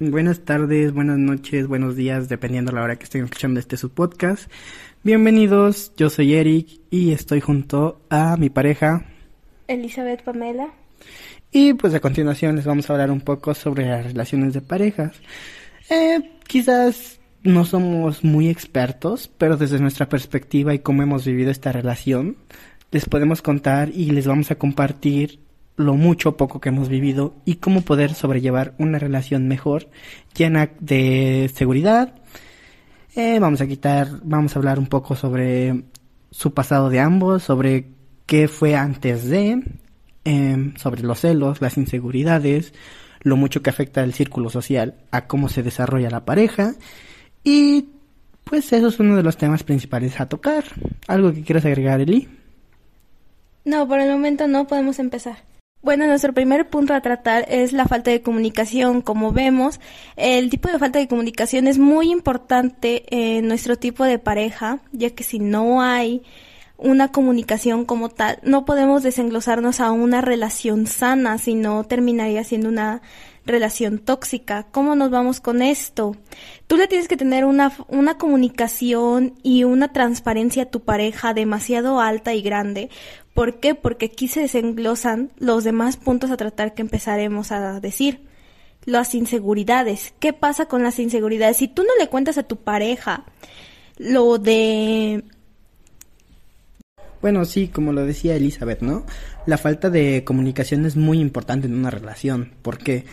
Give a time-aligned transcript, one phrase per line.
[0.00, 3.90] Buenas tardes, buenas noches, buenos días, dependiendo de la hora que estén escuchando este su
[3.90, 4.50] podcast.
[5.04, 9.06] Bienvenidos, yo soy Eric y estoy junto a mi pareja
[9.68, 10.74] Elizabeth Pamela.
[11.52, 15.12] Y pues a continuación les vamos a hablar un poco sobre las relaciones de parejas.
[15.88, 21.70] Eh, quizás no somos muy expertos, pero desde nuestra perspectiva y cómo hemos vivido esta
[21.70, 22.36] relación,
[22.90, 25.43] les podemos contar y les vamos a compartir
[25.76, 29.88] lo mucho o poco que hemos vivido y cómo poder sobrellevar una relación mejor,
[30.36, 32.14] llena de seguridad.
[33.16, 35.84] Eh, vamos a quitar, vamos a hablar un poco sobre
[36.30, 37.86] su pasado de ambos, sobre
[38.26, 39.62] qué fue antes de,
[40.24, 42.72] em, sobre los celos, las inseguridades,
[43.22, 46.74] lo mucho que afecta el círculo social a cómo se desarrolla la pareja
[47.42, 47.88] y
[48.44, 50.64] pues eso es uno de los temas principales a tocar.
[51.08, 52.28] ¿Algo que quieras agregar, Eli?
[53.64, 55.38] No, por el momento no podemos empezar.
[55.84, 59.02] Bueno, nuestro primer punto a tratar es la falta de comunicación.
[59.02, 59.80] Como vemos,
[60.16, 65.10] el tipo de falta de comunicación es muy importante en nuestro tipo de pareja, ya
[65.10, 66.22] que si no hay
[66.78, 73.02] una comunicación como tal, no podemos desenglosarnos a una relación sana, sino terminaría siendo una
[73.44, 74.66] relación tóxica.
[74.70, 76.16] ¿Cómo nos vamos con esto?
[76.66, 82.00] Tú le tienes que tener una, una comunicación y una transparencia a tu pareja demasiado
[82.00, 82.88] alta y grande
[83.34, 83.74] ¿Por qué?
[83.74, 88.22] Porque aquí se desenglosan los demás puntos a tratar que empezaremos a decir.
[88.86, 90.14] Las inseguridades.
[90.20, 91.56] ¿Qué pasa con las inseguridades?
[91.56, 93.24] Si tú no le cuentas a tu pareja
[93.96, 95.24] lo de...
[97.22, 99.06] Bueno, sí, como lo decía Elizabeth, ¿no?
[99.46, 102.52] La falta de comunicación es muy importante en una relación.
[102.60, 103.06] ¿Por qué?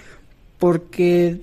[0.59, 1.39] Porque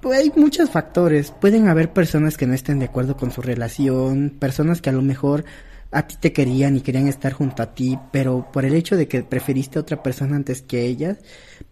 [0.00, 1.30] pues, hay muchos factores.
[1.30, 5.02] Pueden haber personas que no estén de acuerdo con su relación, personas que a lo
[5.02, 5.44] mejor
[5.90, 9.08] a ti te querían y querían estar junto a ti, pero por el hecho de
[9.08, 11.18] que preferiste a otra persona antes que ellas,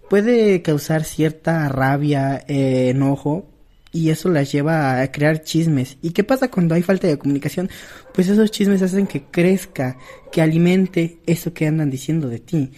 [0.09, 3.51] puede causar cierta rabia, eh, enojo,
[3.93, 5.97] y eso las lleva a crear chismes.
[6.03, 7.71] ¿Y qué pasa cuando hay falta de comunicación?
[8.13, 9.97] Pues esos chismes hacen que crezca,
[10.31, 12.73] que alimente eso que andan diciendo de ti.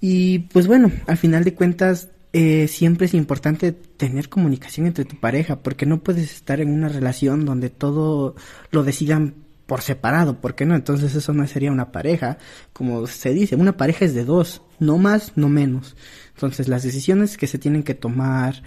[0.00, 5.18] Y pues bueno, al final de cuentas, eh, siempre es importante tener comunicación entre tu
[5.18, 8.36] pareja, porque no puedes estar en una relación donde todo
[8.70, 10.74] lo decidan por separado, ¿por qué no?
[10.74, 12.38] Entonces eso no sería una pareja,
[12.72, 15.96] como se dice, una pareja es de dos, no más, no menos.
[16.34, 18.62] Entonces las decisiones que se tienen que tomar,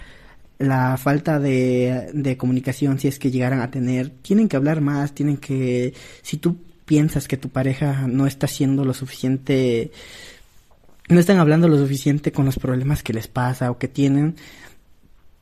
[0.58, 5.38] la falta de, comunicación, si es que llegaran a tener, tienen que hablar más, tienen
[5.38, 9.90] que, si tú piensas que tu pareja no está haciendo lo suficiente,
[11.08, 14.36] no están hablando lo suficiente con los problemas que les pasa o que tienen,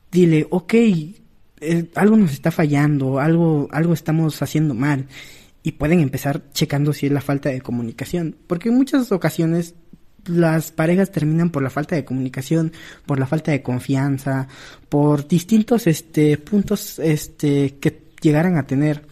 [0.09, 0.73] dile, ok,
[1.61, 5.07] eh, algo nos está fallando, algo, algo estamos haciendo mal
[5.63, 9.75] y pueden empezar checando si es la falta de comunicación, porque en muchas ocasiones
[10.25, 12.71] las parejas terminan por la falta de comunicación,
[13.05, 14.47] por la falta de confianza,
[14.89, 19.03] por distintos este puntos este que llegaran a tener.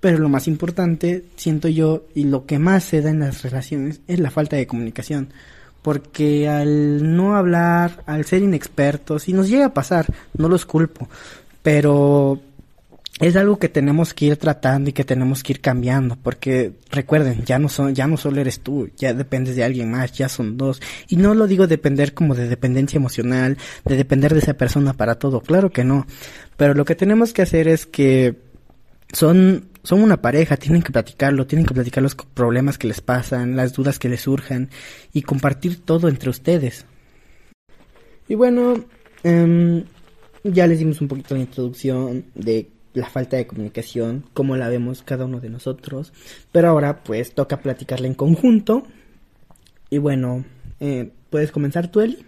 [0.00, 4.00] Pero lo más importante, siento yo, y lo que más se da en las relaciones
[4.06, 5.30] es la falta de comunicación.
[5.82, 11.08] Porque al no hablar, al ser inexpertos, y nos llega a pasar, no los culpo,
[11.62, 12.40] pero
[13.18, 17.44] es algo que tenemos que ir tratando y que tenemos que ir cambiando, porque recuerden,
[17.46, 20.58] ya no son, ya no solo eres tú, ya dependes de alguien más, ya son
[20.58, 20.82] dos.
[21.08, 23.56] Y no lo digo depender como de dependencia emocional,
[23.86, 26.06] de depender de esa persona para todo, claro que no.
[26.58, 28.36] Pero lo que tenemos que hacer es que
[29.12, 33.56] son, son una pareja, tienen que platicarlo, tienen que platicar los problemas que les pasan,
[33.56, 34.68] las dudas que les surjan
[35.14, 36.84] y compartir todo entre ustedes.
[38.28, 38.84] Y bueno,
[39.22, 39.84] em,
[40.44, 45.02] ya les dimos un poquito de introducción de la falta de comunicación, como la vemos
[45.02, 46.12] cada uno de nosotros.
[46.50, 48.84] Pero ahora pues toca platicarla en conjunto.
[49.90, 50.44] Y bueno,
[50.80, 52.24] eh, ¿puedes comenzar tú, Eli?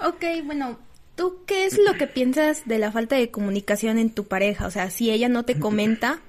[0.00, 0.78] Ok, bueno,
[1.16, 4.66] ¿tú qué es lo que piensas de la falta de comunicación en tu pareja?
[4.66, 6.20] O sea, si ella no te comenta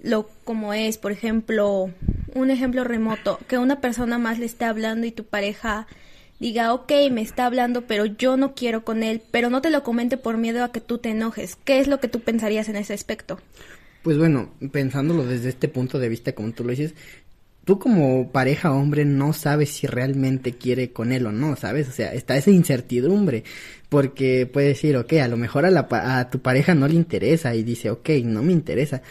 [0.00, 1.90] lo como es, por ejemplo,
[2.34, 5.86] un ejemplo remoto, que una persona más le esté hablando y tu pareja
[6.40, 9.82] diga, ok, me está hablando, pero yo no quiero con él, pero no te lo
[9.82, 11.56] comente por miedo a que tú te enojes.
[11.64, 13.38] ¿Qué es lo que tú pensarías en ese aspecto?
[14.02, 16.94] Pues bueno, pensándolo desde este punto de vista, como tú lo dices,
[17.64, 21.88] tú como pareja hombre no sabes si realmente quiere con él o no, ¿sabes?
[21.88, 23.44] O sea, está esa incertidumbre,
[23.90, 27.54] porque puede decir, ok, a lo mejor a, la, a tu pareja no le interesa
[27.54, 29.02] y dice, ok, no me interesa,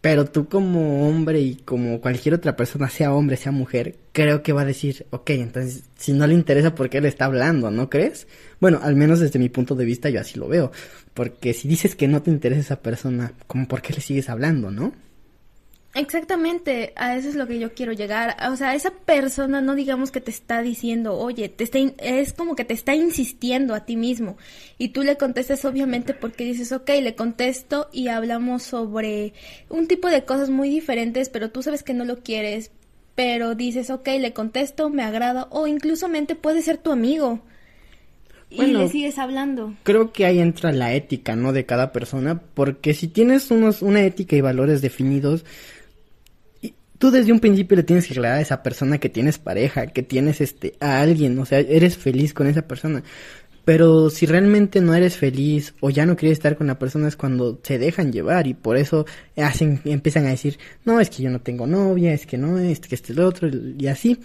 [0.00, 4.52] pero tú como hombre y como cualquier otra persona, sea hombre, sea mujer, creo que
[4.52, 7.70] va a decir, ok, entonces si no le interesa, ¿por qué le está hablando?
[7.70, 8.26] ¿No crees?
[8.60, 10.72] Bueno, al menos desde mi punto de vista yo así lo veo.
[11.12, 14.70] Porque si dices que no te interesa esa persona, ¿cómo por qué le sigues hablando,
[14.70, 14.92] no?
[15.92, 18.36] Exactamente, a eso es lo que yo quiero llegar.
[18.48, 22.54] O sea, esa persona no digamos que te está diciendo, oye, te está es como
[22.54, 24.36] que te está insistiendo a ti mismo.
[24.78, 29.34] Y tú le contestas obviamente porque dices, ok, le contesto y hablamos sobre
[29.68, 32.70] un tipo de cosas muy diferentes, pero tú sabes que no lo quieres.
[33.16, 36.08] Pero dices, ok, le contesto, me agrada, o incluso
[36.40, 37.40] puede ser tu amigo.
[38.48, 39.74] y le sigues hablando.
[39.82, 41.52] Creo que ahí entra la ética, ¿no?
[41.52, 45.44] De cada persona, porque si tienes unos, una ética y valores definidos,
[47.00, 50.02] tú desde un principio le tienes que aclarar a esa persona que tienes pareja, que
[50.02, 53.02] tienes este a alguien, o sea, eres feliz con esa persona.
[53.64, 57.16] Pero si realmente no eres feliz o ya no quieres estar con la persona es
[57.16, 59.06] cuando se dejan llevar y por eso
[59.36, 62.80] hacen, empiezan a decir, no, es que yo no tengo novia, es que no, es
[62.80, 64.18] que este es el otro y así.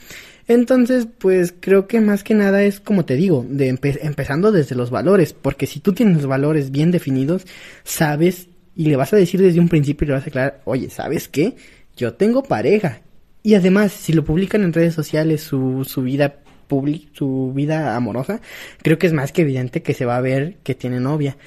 [0.48, 4.90] Entonces, pues creo que más que nada es como te digo, de empezando desde los
[4.90, 7.46] valores, porque si tú tienes los valores bien definidos,
[7.86, 10.90] sabes y le vas a decir desde un principio y le vas a aclarar, oye,
[10.90, 11.56] ¿sabes qué?
[11.96, 13.02] Yo tengo pareja.
[13.44, 16.40] Y además, si lo publican en redes sociales, su, su vida
[17.14, 18.42] su vida amorosa,
[18.82, 21.38] creo que es más que evidente que se va a ver que tiene novia.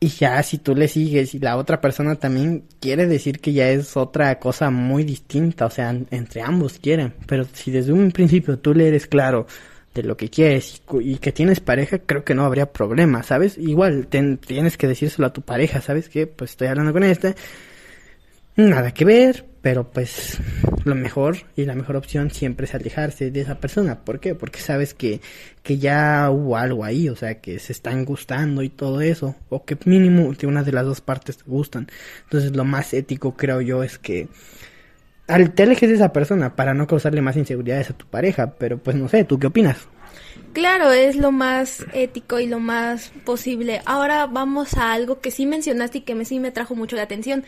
[0.00, 3.68] Y ya si tú le sigues y la otra persona también quiere decir que ya
[3.68, 7.14] es otra cosa muy distinta, o sea, entre ambos quieren.
[7.26, 9.46] Pero si desde un principio tú le eres claro
[9.94, 13.58] de lo que quieres y, que tienes pareja, creo que no habría problema, ¿sabes?
[13.58, 16.08] Igual tienes que decírselo a tu pareja, ¿sabes?
[16.08, 17.34] Que pues estoy hablando con esta,
[18.54, 20.38] nada que ver, pero pues
[20.84, 24.02] lo mejor y la mejor opción siempre es alejarse de esa persona.
[24.02, 24.34] ¿Por qué?
[24.34, 25.20] Porque sabes que,
[25.62, 29.66] que ya hubo algo ahí, o sea, que se están gustando y todo eso, o
[29.66, 31.86] que mínimo de una de las dos partes te gustan.
[32.22, 34.28] Entonces lo más ético creo yo es que
[35.26, 38.96] te alejes de esa persona para no causarle más inseguridades a tu pareja, pero pues
[38.96, 39.86] no sé, ¿tú qué opinas?
[40.54, 43.82] Claro, es lo más ético y lo más posible.
[43.84, 47.44] Ahora vamos a algo que sí mencionaste y que sí me trajo mucho la atención.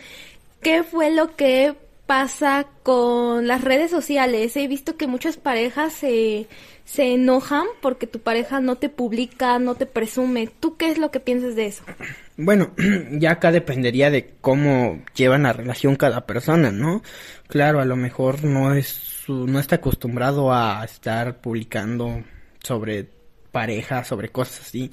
[0.61, 1.75] ¿Qué fue lo que
[2.11, 4.57] pasa con las redes sociales.
[4.57, 6.49] He visto que muchas parejas se,
[6.85, 10.49] se enojan porque tu pareja no te publica, no te presume.
[10.59, 11.85] ¿Tú qué es lo que piensas de eso?
[12.37, 12.71] Bueno,
[13.13, 17.03] ya acá dependería de cómo llevan la relación cada persona, ¿no?
[17.49, 22.25] Claro, a lo mejor no es no está acostumbrado a estar publicando
[22.65, 23.07] sobre
[23.53, 24.91] pareja, sobre cosas así.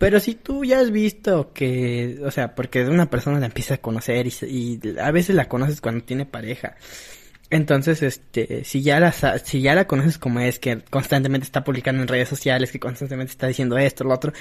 [0.00, 3.82] Pero si tú ya has visto que, o sea, porque una persona la empiezas a
[3.82, 6.76] conocer y, a veces la conoces cuando tiene pareja.
[7.50, 12.00] Entonces, este, si ya la, si ya la conoces como es, que constantemente está publicando
[12.00, 14.32] en redes sociales, que constantemente está diciendo esto, lo otro,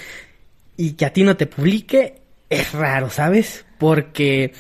[0.77, 3.65] y que a ti no te publique, es raro, ¿sabes?
[3.77, 4.53] Porque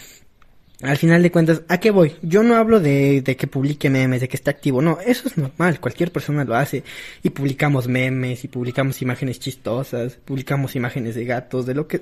[0.81, 2.15] al final de cuentas, ¿a qué voy?
[2.21, 5.79] Yo no hablo de, que publique memes, de que esté activo, no, eso es normal,
[5.79, 6.83] cualquier persona lo hace.
[7.21, 12.01] Y publicamos memes, y publicamos imágenes chistosas, publicamos imágenes de gatos, de lo que,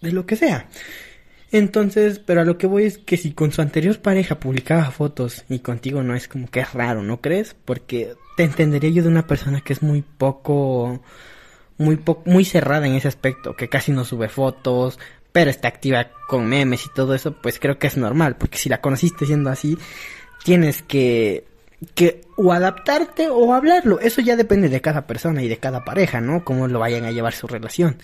[0.00, 0.68] de lo que sea.
[1.50, 5.44] Entonces, pero a lo que voy es que si con su anterior pareja publicaba fotos
[5.48, 7.54] y contigo no es como que es raro, ¿no crees?
[7.64, 11.00] Porque te entendería yo de una persona que es muy poco,
[11.78, 14.98] muy poco, muy cerrada en ese aspecto, que casi no sube fotos,
[15.34, 18.68] pero está activa con memes y todo eso, pues creo que es normal, porque si
[18.68, 19.76] la conociste siendo así,
[20.44, 21.44] tienes que
[21.96, 23.98] que o adaptarte o hablarlo.
[23.98, 26.44] Eso ya depende de cada persona y de cada pareja, ¿no?
[26.44, 27.96] Cómo lo vayan a llevar su relación.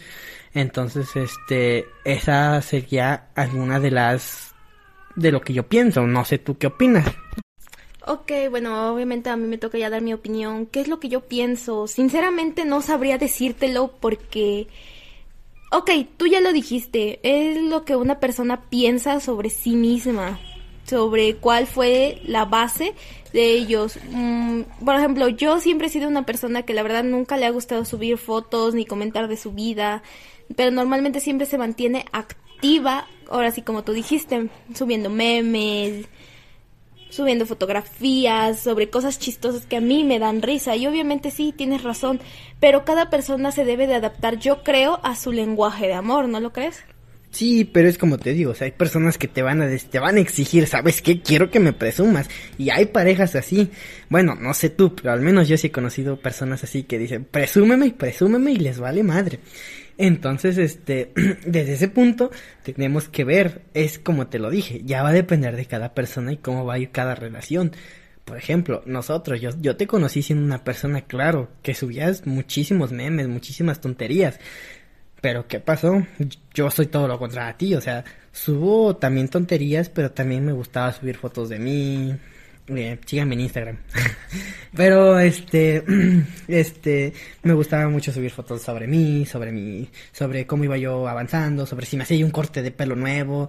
[0.55, 4.53] Entonces, este, esa sería alguna de las
[5.15, 6.05] de lo que yo pienso.
[6.09, 7.07] No sé tú qué opinas.
[8.09, 10.67] Ok, bueno, obviamente a mí me toca ya dar mi opinión.
[10.67, 11.87] ¿Qué es lo que yo pienso?
[11.87, 14.67] Sinceramente no sabría decírtelo porque
[15.73, 20.41] Ok, tú ya lo dijiste, es lo que una persona piensa sobre sí misma,
[20.85, 22.93] sobre cuál fue la base
[23.33, 23.97] de ellos.
[24.11, 27.51] Mm, por ejemplo, yo siempre he sido una persona que la verdad nunca le ha
[27.51, 30.03] gustado subir fotos ni comentar de su vida,
[30.57, 36.07] pero normalmente siempre se mantiene activa, ahora sí como tú dijiste, subiendo memes,
[37.11, 40.77] subiendo fotografías sobre cosas chistosas que a mí me dan risa.
[40.77, 42.21] Y obviamente sí, tienes razón,
[42.59, 46.41] pero cada persona se debe de adaptar, yo creo, a su lenguaje de amor, ¿no
[46.41, 46.85] lo crees?
[47.31, 49.99] Sí, pero es como te digo, o sea, hay personas que te van a te
[50.01, 51.23] van a exigir, ¿sabes qué?
[51.23, 52.29] Quiero que me presumas.
[52.59, 53.71] Y hay parejas así.
[54.09, 57.25] Bueno, no sé tú, pero al menos yo sí he conocido personas así que dicen,
[57.25, 59.39] presúmeme, presúmeme y les vale madre.
[60.03, 61.13] Entonces, este,
[61.47, 62.31] desde ese punto
[62.63, 66.33] tenemos que ver, es como te lo dije, ya va a depender de cada persona
[66.33, 67.73] y cómo va a ir cada relación.
[68.25, 73.29] Por ejemplo, nosotros, yo, yo te conocí siendo una persona, claro, que subías muchísimos memes,
[73.29, 74.41] muchísimas tonterías.
[75.21, 76.07] Pero ¿qué pasó?
[76.55, 78.03] Yo soy todo lo contrario a ti, o sea,
[78.33, 82.17] subo también tonterías, pero también me gustaba subir fotos de mí,
[82.77, 83.79] Eh, síganme en Instagram.
[84.77, 85.83] Pero este,
[86.49, 87.13] este,
[87.43, 91.87] me gustaba mucho subir fotos sobre mí, sobre mí, sobre cómo iba yo avanzando, sobre
[91.87, 93.49] si me hacía un corte de pelo nuevo.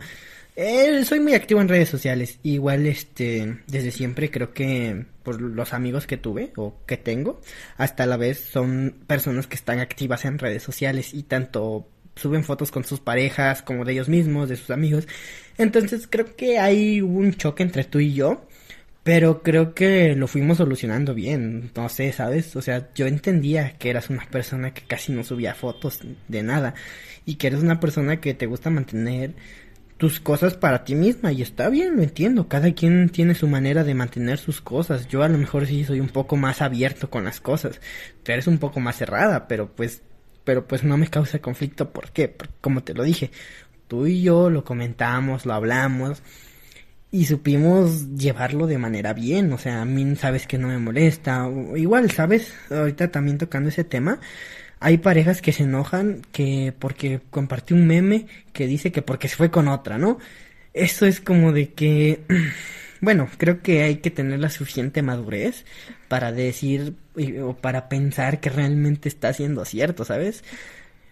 [0.56, 2.40] Eh, soy muy activo en redes sociales.
[2.44, 7.40] Igual, este, desde siempre creo que por los amigos que tuve o que tengo,
[7.78, 12.72] hasta la vez son personas que están activas en redes sociales y tanto suben fotos
[12.72, 15.08] con sus parejas como de ellos mismos, de sus amigos.
[15.58, 18.46] Entonces creo que hay un choque entre tú y yo
[19.03, 22.55] pero creo que lo fuimos solucionando bien, no sé, ¿sabes?
[22.55, 26.75] O sea, yo entendía que eras una persona que casi no subía fotos de nada
[27.25, 29.34] y que eres una persona que te gusta mantener
[29.98, 33.84] tus cosas para ti misma y está bien, lo entiendo, cada quien tiene su manera
[33.84, 37.24] de mantener sus cosas, yo a lo mejor sí soy un poco más abierto con
[37.24, 37.79] las cosas,
[38.24, 40.01] tú eres un poco más cerrada, pero pues,
[40.43, 42.29] pero pues no me causa conflicto, ¿por qué?
[42.29, 43.29] Porque, como te lo dije,
[43.88, 46.24] tú y yo lo comentamos, lo hablamos,
[47.12, 51.50] y supimos llevarlo de manera bien, o sea, a mí sabes que no me molesta,
[51.75, 54.20] igual, sabes, ahorita también tocando ese tema,
[54.80, 59.36] hay parejas que se enojan que porque compartió un meme que dice que porque se
[59.36, 60.18] fue con otra, ¿no?
[60.74, 62.22] Eso es como de que,
[63.01, 65.65] bueno, creo que hay que tener la suficiente madurez
[66.08, 66.96] para decir
[67.44, 70.44] o para pensar que realmente está siendo cierto, ¿sabes?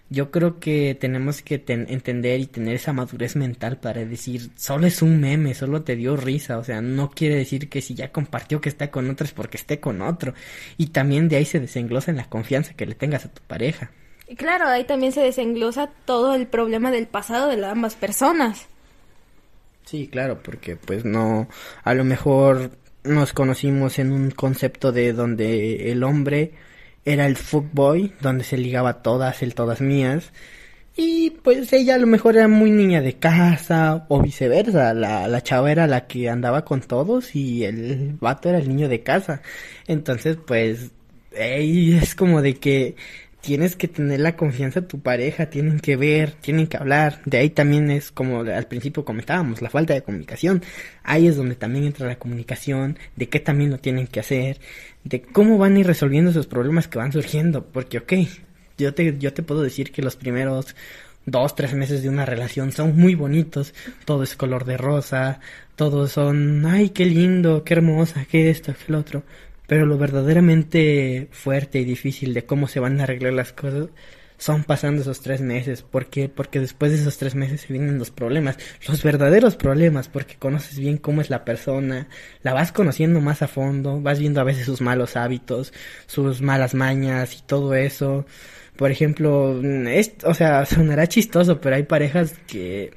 [0.10, 5.02] Yo creo que tenemos que entender y tener esa madurez mental para decir, solo es
[5.02, 8.60] un meme, solo te dio risa, o sea, no quiere decir que si ya compartió
[8.60, 10.34] que está con otro es porque esté con otro.
[10.78, 13.92] Y también de ahí se desenglosa en la confianza que le tengas a tu pareja.
[14.28, 18.68] Y claro, ahí también se desenglosa todo el problema del pasado de las ambas personas.
[19.86, 21.50] Sí, claro, porque pues no,
[21.84, 22.72] a lo mejor
[23.04, 26.54] nos conocimos en un concepto de donde el hombre
[27.12, 30.32] era el fuckboy, donde se ligaba todas, el todas mías.
[30.96, 34.94] Y pues ella a lo mejor era muy niña de casa o viceversa.
[34.94, 38.90] La, la chava era la que andaba con todos y el vato era el niño
[38.90, 39.42] de casa.
[39.88, 40.92] Entonces pues
[41.32, 42.96] es como de que
[43.42, 47.22] tienes que tener la confianza de tu pareja, tienen que ver, tienen que hablar.
[47.26, 50.64] De ahí también es como al principio comentábamos, la falta de comunicación.
[51.04, 54.60] Ahí es donde también entra la comunicación, de qué también lo tienen que hacer,
[55.04, 57.66] de cómo van a ir resolviendo esos problemas que van surgiendo.
[57.66, 58.14] Porque, ok,
[58.78, 60.76] yo te, yo te puedo decir que los primeros
[61.26, 63.74] dos, tres meses de una relación son muy bonitos.
[64.06, 65.40] Todo es color de rosa,
[65.76, 69.24] todos son, ay, qué lindo, qué hermosa, qué esto, qué lo otro.
[69.70, 73.90] Pero lo verdaderamente fuerte y difícil de cómo se van a arreglar las cosas
[74.40, 75.84] son pasando esos tres meses.
[75.84, 76.28] ¿Por qué?
[76.28, 78.58] Porque después de esos tres meses se vienen los problemas,
[78.88, 82.08] los verdaderos problemas, porque conoces bien cómo es la persona,
[82.42, 85.72] la vas conociendo más a fondo, vas viendo a veces sus malos hábitos,
[86.08, 88.26] sus malas mañas y todo eso.
[88.76, 92.92] Por ejemplo, es, o sea, sonará chistoso, pero hay parejas que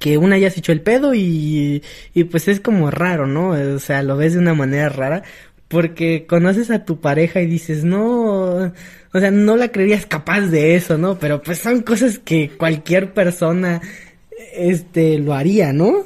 [0.00, 3.50] que una ya se echó el pedo y, y pues es como raro, ¿no?
[3.50, 5.22] O sea, lo ves de una manera rara
[5.68, 8.72] porque conoces a tu pareja y dices, no,
[9.12, 11.18] o sea, no la creerías capaz de eso, ¿no?
[11.18, 13.80] Pero pues son cosas que cualquier persona,
[14.54, 16.04] este, lo haría, ¿no?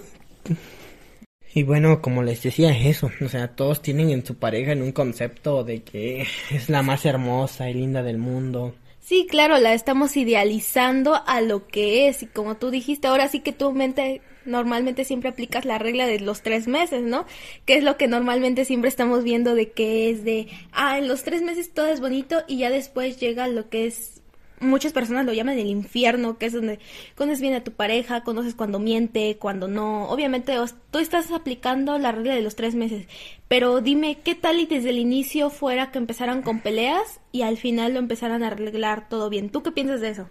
[1.53, 4.93] Y bueno, como les decía, eso, o sea, todos tienen en su pareja en un
[4.93, 8.75] concepto de que es la más hermosa y linda del mundo.
[9.01, 13.41] Sí, claro, la estamos idealizando a lo que es y como tú dijiste, ahora sí
[13.41, 17.27] que tu mente normalmente siempre aplicas la regla de los tres meses, ¿no?
[17.67, 21.23] Que es lo que normalmente siempre estamos viendo de que es de, ah, en los
[21.23, 24.21] tres meses todo es bonito y ya después llega lo que es
[24.61, 26.79] muchas personas lo llaman el infierno, que es donde
[27.17, 30.09] conoces bien a tu pareja, conoces cuando miente, cuando no.
[30.09, 30.55] Obviamente
[30.91, 33.07] tú estás aplicando la regla de los tres meses,
[33.49, 37.57] pero dime, ¿qué tal y desde el inicio fuera que empezaran con peleas y al
[37.57, 39.51] final lo empezaran a arreglar todo bien?
[39.51, 40.29] ¿Tú qué piensas de eso?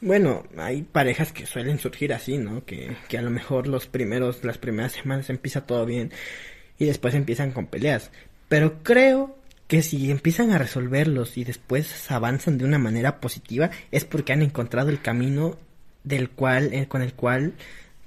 [0.00, 2.64] Bueno, hay parejas que suelen surgir así, ¿no?
[2.64, 6.12] Que, que a lo mejor los primeros, las primeras semanas empieza todo bien
[6.78, 8.10] y después empiezan con peleas.
[8.48, 9.36] Pero creo
[9.66, 14.42] que si empiezan a resolverlos y después avanzan de una manera positiva es porque han
[14.42, 15.58] encontrado el camino
[16.04, 17.54] del cual, eh, con el cual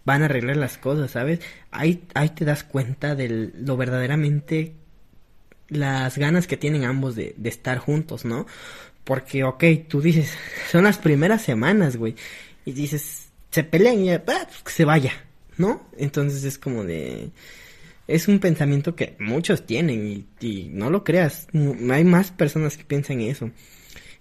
[0.06, 1.40] van a arreglar las cosas, ¿sabes?
[1.70, 4.74] Ahí, ahí te das cuenta de lo verdaderamente
[5.70, 8.48] las ganas que tienen ambos de, de estar juntos, ¿no?
[9.04, 10.34] Porque, ok, tú dices,
[10.72, 12.16] son las primeras semanas, güey.
[12.66, 15.14] Y dices, se pelean y ya, ah, pues, que se vaya,
[15.58, 15.88] ¿no?
[15.98, 17.32] Entonces es como de...
[18.08, 21.48] Es un pensamiento que muchos tienen y, no lo creas.
[21.92, 23.52] Hay más personas que piensan eso.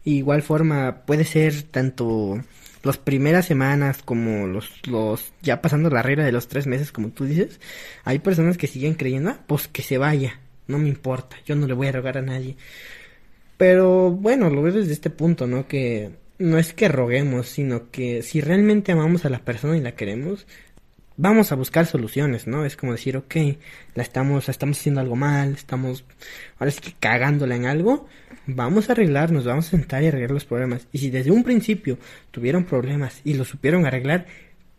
[0.04, 2.40] igual forma, puede ser tanto
[2.82, 7.10] las primeras semanas como los, los, ya pasando la regla de los tres meses, como
[7.10, 7.60] tú dices.
[8.04, 11.66] Hay personas que siguen creyendo, ah, pues que se vaya, no me importa, yo no
[11.66, 12.56] le voy a rogar a nadie.
[13.60, 15.68] Pero bueno, lo veo desde este punto, ¿no?
[15.68, 19.96] Que no es que roguemos, sino que si realmente amamos a la persona y la
[19.96, 20.46] queremos,
[21.18, 22.64] vamos a buscar soluciones, ¿no?
[22.64, 23.36] Es como decir, ok,
[23.94, 26.06] la estamos, estamos haciendo algo mal, estamos,
[26.58, 28.08] ahora sí que cagándola en algo,
[28.46, 30.88] vamos a arreglarnos, vamos a sentar y arreglar los problemas.
[30.90, 31.98] Y si desde un principio
[32.30, 34.24] tuvieron problemas y lo supieron arreglar,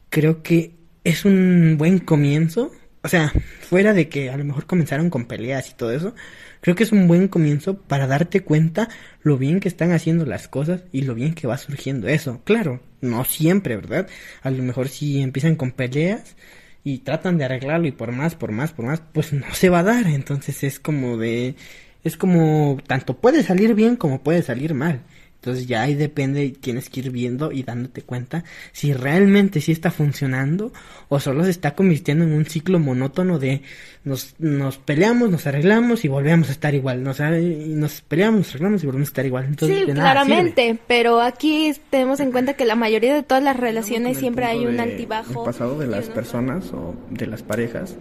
[0.09, 0.71] creo que
[1.03, 2.71] es un buen comienzo.
[3.03, 6.13] O sea, fuera de que a lo mejor comenzaron con peleas y todo eso,
[6.61, 8.89] creo que es un buen comienzo para darte cuenta
[9.23, 12.41] lo bien que están haciendo las cosas y lo bien que va surgiendo eso.
[12.43, 14.07] Claro, no siempre, ¿verdad?
[14.43, 16.35] A lo mejor si empiezan con peleas
[16.83, 19.79] y tratan de arreglarlo y por más, por más, por más, pues no se va
[19.79, 20.07] a dar.
[20.07, 21.55] Entonces es como de,
[22.03, 25.01] es como, tanto puede salir bien como puede salir mal.
[25.41, 28.43] Entonces ya ahí depende, tienes que ir viendo y dándote cuenta
[28.73, 30.71] si realmente sí está funcionando
[31.09, 33.63] o solo se está convirtiendo en un ciclo monótono de
[34.03, 38.83] nos, nos peleamos, nos arreglamos y volvemos a estar igual, nos, nos peleamos, nos arreglamos
[38.83, 39.45] y volvemos a estar igual.
[39.45, 44.19] Entonces, sí, claramente, pero aquí tenemos en cuenta que la mayoría de todas las relaciones
[44.19, 45.39] siempre hay un altibajo.
[45.41, 47.97] El pasado de las personas o de las parejas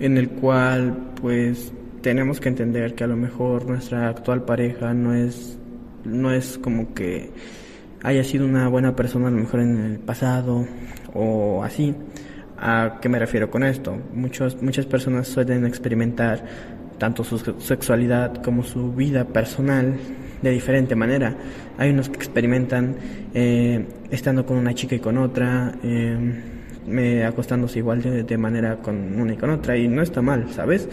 [0.00, 5.14] en el cual pues tenemos que entender que a lo mejor nuestra actual pareja no
[5.14, 5.56] es
[6.04, 7.30] no es como que
[8.02, 10.66] haya sido una buena persona a lo mejor en el pasado
[11.14, 11.94] o así.
[12.56, 13.96] ¿A qué me refiero con esto?
[14.12, 16.44] Muchos, muchas personas suelen experimentar
[16.98, 19.96] tanto su sexualidad como su vida personal
[20.42, 21.34] de diferente manera.
[21.78, 22.94] Hay unos que experimentan
[23.34, 29.32] eh, estando con una chica y con otra, eh, acostándose igual de, manera con una
[29.32, 30.88] y con otra, y no está mal, ¿sabes?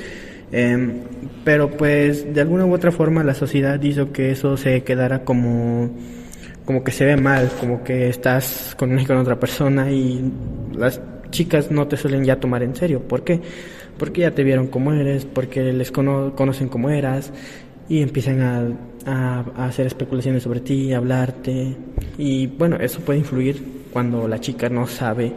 [0.51, 1.01] Em,
[1.46, 5.91] pero pues de alguna u otra forma la sociedad hizo que eso se quedara como
[6.65, 10.22] como que se ve mal, como que estás con una con otra persona y
[10.75, 13.01] las chicas no te suelen ya tomar en serio.
[13.01, 13.41] ¿Por qué?
[13.98, 17.31] Porque ya te vieron como eres, porque les conocen como eras
[17.89, 18.67] y empiezan a,
[19.05, 21.75] a, hacer especulaciones sobre ti, a hablarte.
[22.17, 25.34] Y bueno, eso puede influir cuando la chica no sabe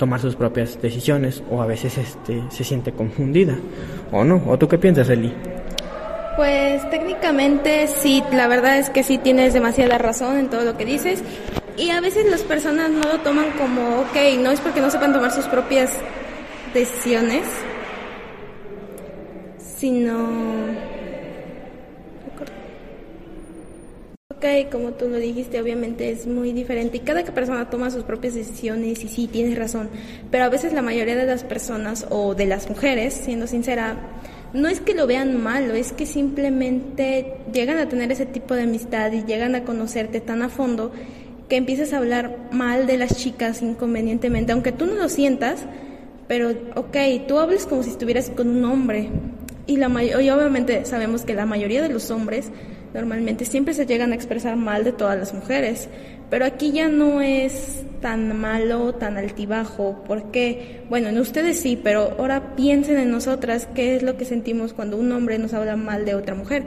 [0.00, 3.54] tomar sus propias decisiones o a veces este, se siente confundida
[4.10, 4.42] o no.
[4.46, 5.30] ¿O tú qué piensas, Eli?
[6.36, 10.86] Pues técnicamente sí, la verdad es que sí tienes demasiada razón en todo lo que
[10.86, 11.22] dices
[11.76, 15.12] y a veces las personas no lo toman como, ok, no es porque no sepan
[15.12, 15.92] tomar sus propias
[16.72, 17.42] decisiones,
[19.58, 20.30] sino
[24.40, 28.32] Ok, como tú lo dijiste, obviamente es muy diferente y cada persona toma sus propias
[28.32, 29.90] decisiones y sí, tienes razón,
[30.30, 33.98] pero a veces la mayoría de las personas o de las mujeres, siendo sincera,
[34.54, 38.62] no es que lo vean malo, es que simplemente llegan a tener ese tipo de
[38.62, 40.90] amistad y llegan a conocerte tan a fondo
[41.50, 45.66] que empiezas a hablar mal de las chicas inconvenientemente, aunque tú no lo sientas,
[46.28, 46.96] pero ok,
[47.28, 49.10] tú hables como si estuvieras con un hombre.
[49.66, 52.50] Y, la y obviamente sabemos que la mayoría de los hombres
[52.94, 55.88] normalmente siempre se llegan a expresar mal de todas las mujeres,
[56.28, 62.14] pero aquí ya no es tan malo, tan altibajo, porque, bueno, en ustedes sí, pero
[62.18, 66.04] ahora piensen en nosotras qué es lo que sentimos cuando un hombre nos habla mal
[66.04, 66.64] de otra mujer.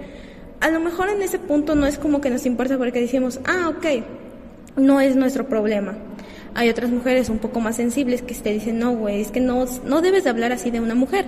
[0.60, 3.70] A lo mejor en ese punto no es como que nos importa porque decimos, ah,
[3.70, 4.04] ok,
[4.78, 5.96] no es nuestro problema.
[6.56, 9.66] Hay otras mujeres un poco más sensibles que te dicen, no, güey, es que no,
[9.86, 11.26] no debes de hablar así de una mujer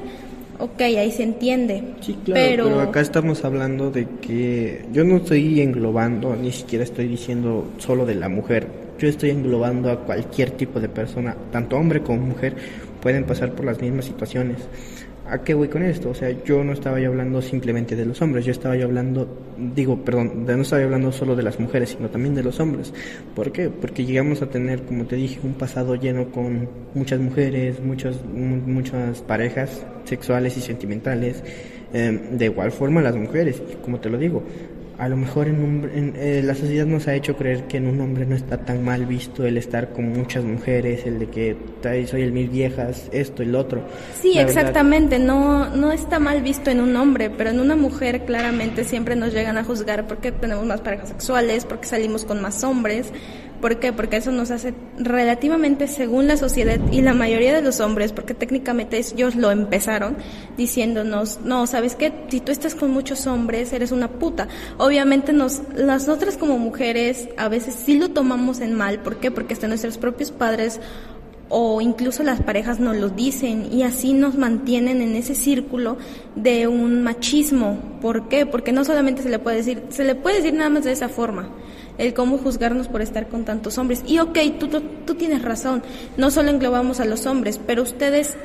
[0.60, 1.84] ok, ahí se entiende.
[2.02, 2.80] Sí, claro, pero...
[2.82, 8.16] acá estamos hablando de que yo no estoy englobando, ni siquiera estoy diciendo solo de
[8.16, 12.56] la mujer, yo estoy englobando a cualquier tipo de persona, tanto hombre como mujer,
[13.02, 14.58] pueden pasar por las mismas situaciones.
[15.28, 16.12] ¿A qué voy con esto?
[16.12, 19.28] O sea, yo no estaba yo hablando simplemente de los hombres, yo estaba yo hablando,
[19.76, 22.94] digo, perdón, no estaba hablando solo de las mujeres, sino también de los hombres.
[23.34, 23.70] ¿Por qué?
[23.70, 29.22] Porque llegamos a tener, como te dije, un pasado lleno con muchas mujeres, muchas, muchas
[29.22, 31.44] parejas sexuales y sentimentales.
[31.92, 34.44] Eh, de igual forma las mujeres, como te lo digo,
[34.98, 37.88] a lo mejor en, un, en eh, la sociedad nos ha hecho creer que en
[37.88, 41.58] un hombre no está tan mal visto el estar con muchas mujeres, el de que
[42.08, 43.84] soy el mil viejas, esto y lo otro.
[44.22, 48.84] Sí, exactamente, no, no está mal visto en un hombre, pero en una mujer claramente
[48.84, 53.12] siempre nos llegan a juzgar porque tenemos más parejas sexuales, porque salimos con más hombres,
[53.62, 53.94] ¿Por qué?
[53.94, 58.34] Porque eso nos hace relativamente según la sociedad y la mayoría de los hombres, porque
[58.34, 60.18] técnicamente ellos lo empezaron
[60.58, 62.14] diciéndonos, no, ¿sabes qué?
[62.30, 64.48] Si tú estás con muchos hombres, eres una puta.
[64.78, 69.00] Obviamente nos, las otras como mujeres a veces sí lo tomamos en mal.
[69.00, 69.32] ¿Por qué?
[69.32, 70.80] Porque hasta nuestros propios padres
[71.50, 75.98] o incluso las parejas nos lo dicen y así nos mantienen en ese círculo
[76.36, 77.78] de un machismo.
[78.02, 78.46] ¿Por qué?
[78.46, 81.10] Porque no solamente se le puede decir, se le puede decir nada más de esa
[81.10, 81.50] forma
[81.98, 84.04] el cómo juzgarnos por estar con tantos hombres.
[84.08, 84.68] Y ok, tú,
[85.06, 85.84] tú, tienes razón,
[86.18, 88.36] no solo englobamos a los hombres, pero ustedes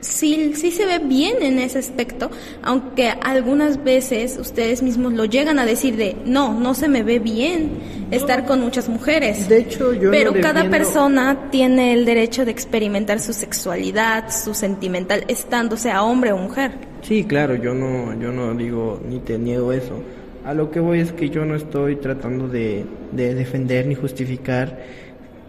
[0.00, 2.30] sí, sí se ve bien en ese aspecto,
[2.62, 7.18] aunque algunas veces ustedes mismos lo llegan a decir de, no, no se me ve
[7.18, 8.00] bien.
[8.10, 9.48] estar con muchas mujeres.
[9.48, 14.52] De hecho, yo Pero no cada persona tiene el derecho de experimentar su sexualidad, su
[14.52, 16.72] sentimental, estando sea hombre o mujer.
[17.02, 20.02] Sí, claro, yo no, yo no digo ni te niego eso.
[20.44, 24.78] A lo que voy es que yo no estoy tratando de, de defender ni justificar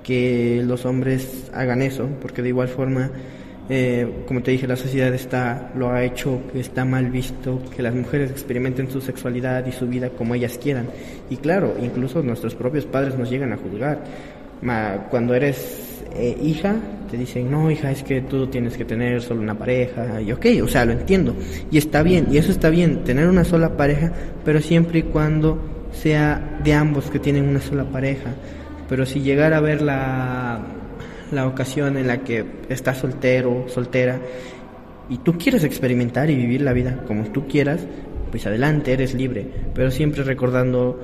[0.04, 3.12] que los hombres hagan eso, porque de igual forma,
[3.70, 7.94] eh, como te dije, la sociedad está, lo ha hecho, está mal visto que las
[7.94, 10.88] mujeres experimenten su sexualidad y su vida como ellas quieran.
[11.30, 14.04] Y claro, incluso nuestros propios padres nos llegan a juzgar.
[14.62, 16.76] Ma- cuando eres eh, hija,
[17.10, 20.22] te dicen, no, hija, es que tú tienes que tener solo una pareja.
[20.22, 21.36] Y ok, o sea, lo entiendo.
[21.72, 24.12] Y está bien, y eso está bien, tener una sola pareja,
[24.44, 25.60] pero siempre y cuando
[25.92, 28.32] sea de ambos que tienen una sola pareja.
[28.90, 30.60] Pero si llegara a ver la,
[31.32, 34.20] la ocasión en la que estás soltero, soltera,
[35.10, 37.86] y tú quieres experimentar y vivir la vida como tú quieras,
[38.30, 41.00] pues adelante, eres libre, pero siempre recordando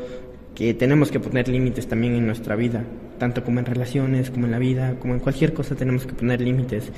[0.56, 2.84] que tenemos que poner límites también en nuestra vida,
[3.19, 6.41] tanto como en relaciones, como en la vida, como en cualquier cosa tenemos que poner
[6.41, 6.91] límites.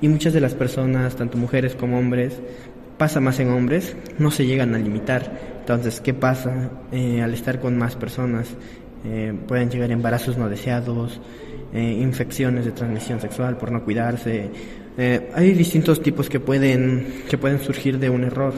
[0.00, 2.40] Y muchas de las personas, tanto mujeres como hombres,
[2.96, 5.56] pasa más en hombres, no se llegan a limitar.
[5.60, 8.48] Entonces, ¿qué pasa Eh, al estar con más personas?
[9.04, 11.20] Eh, pueden llegar embarazos no deseados,
[11.72, 14.50] eh, infecciones de transmisión sexual por no cuidarse.
[15.34, 18.54] Hay distintos tipos que pueden, que pueden surgir de un error.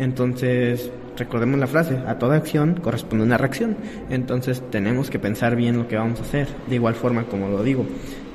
[0.00, 3.76] Entonces, recordemos la frase, a toda acción corresponde una reacción.
[4.10, 6.48] Entonces, tenemos que pensar bien lo que vamos a hacer.
[6.68, 7.86] De igual forma, como lo digo,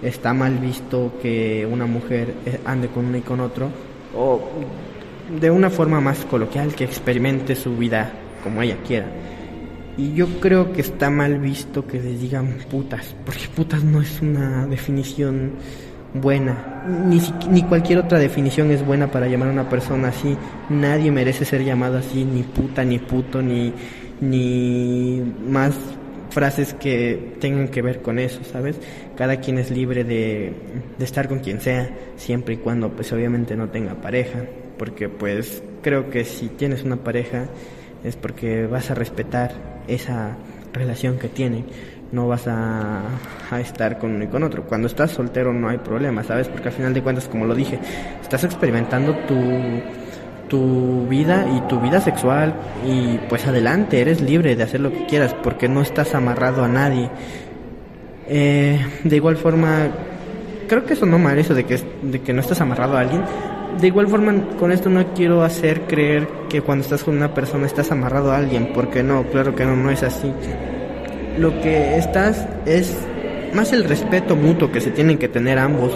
[0.02, 3.68] está mal visto que una mujer ande con uno y con otro,
[4.16, 4.40] o
[5.40, 8.12] de una forma más coloquial, que experimente su vida
[8.44, 9.08] como ella quiera.
[9.98, 14.22] Y yo creo que está mal visto que les digan putas, porque putas no es
[14.22, 15.52] una definición
[16.14, 16.84] buena.
[17.08, 20.36] Ni, ni cualquier otra definición es buena para llamar a una persona así.
[20.70, 23.72] Nadie merece ser llamado así, ni puta, ni puto, ni,
[24.20, 25.76] ni más
[26.32, 28.80] frases que tengan que ver con eso, ¿sabes?
[29.16, 30.54] Cada quien es libre de,
[30.98, 34.40] de estar con quien sea, siempre y cuando pues obviamente no tenga pareja,
[34.78, 37.46] porque pues creo que si tienes una pareja
[38.04, 39.52] es porque vas a respetar
[39.88, 40.36] esa
[40.74, 41.66] relación que tienen,
[42.12, 43.02] no vas a,
[43.50, 44.64] a estar con uno y con otro.
[44.64, 46.48] Cuando estás soltero no hay problema, ¿sabes?
[46.48, 47.80] Porque al final de cuentas, como lo dije,
[48.22, 49.36] estás experimentando tu,
[50.48, 52.54] tu vida y tu vida sexual
[52.86, 56.68] y pues adelante, eres libre de hacer lo que quieras porque no estás amarrado a
[56.68, 57.10] nadie.
[58.28, 59.88] Eh, de igual forma,
[60.68, 63.24] creo que eso no mal, eso de que, de que no estás amarrado a alguien.
[63.80, 67.66] De igual forma, con esto no quiero hacer creer que cuando estás con una persona
[67.66, 70.32] estás amarrado a alguien, porque no, claro que no, no es así.
[71.38, 72.96] Lo que estás es
[73.54, 75.92] más el respeto mutuo que se tienen que tener ambos.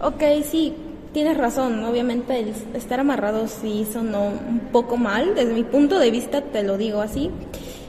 [0.00, 0.74] Ok, sí,
[1.12, 1.82] tienes razón.
[1.84, 5.34] Obviamente el estar amarrados sí sonó un poco mal.
[5.34, 7.30] Desde mi punto de vista te lo digo así.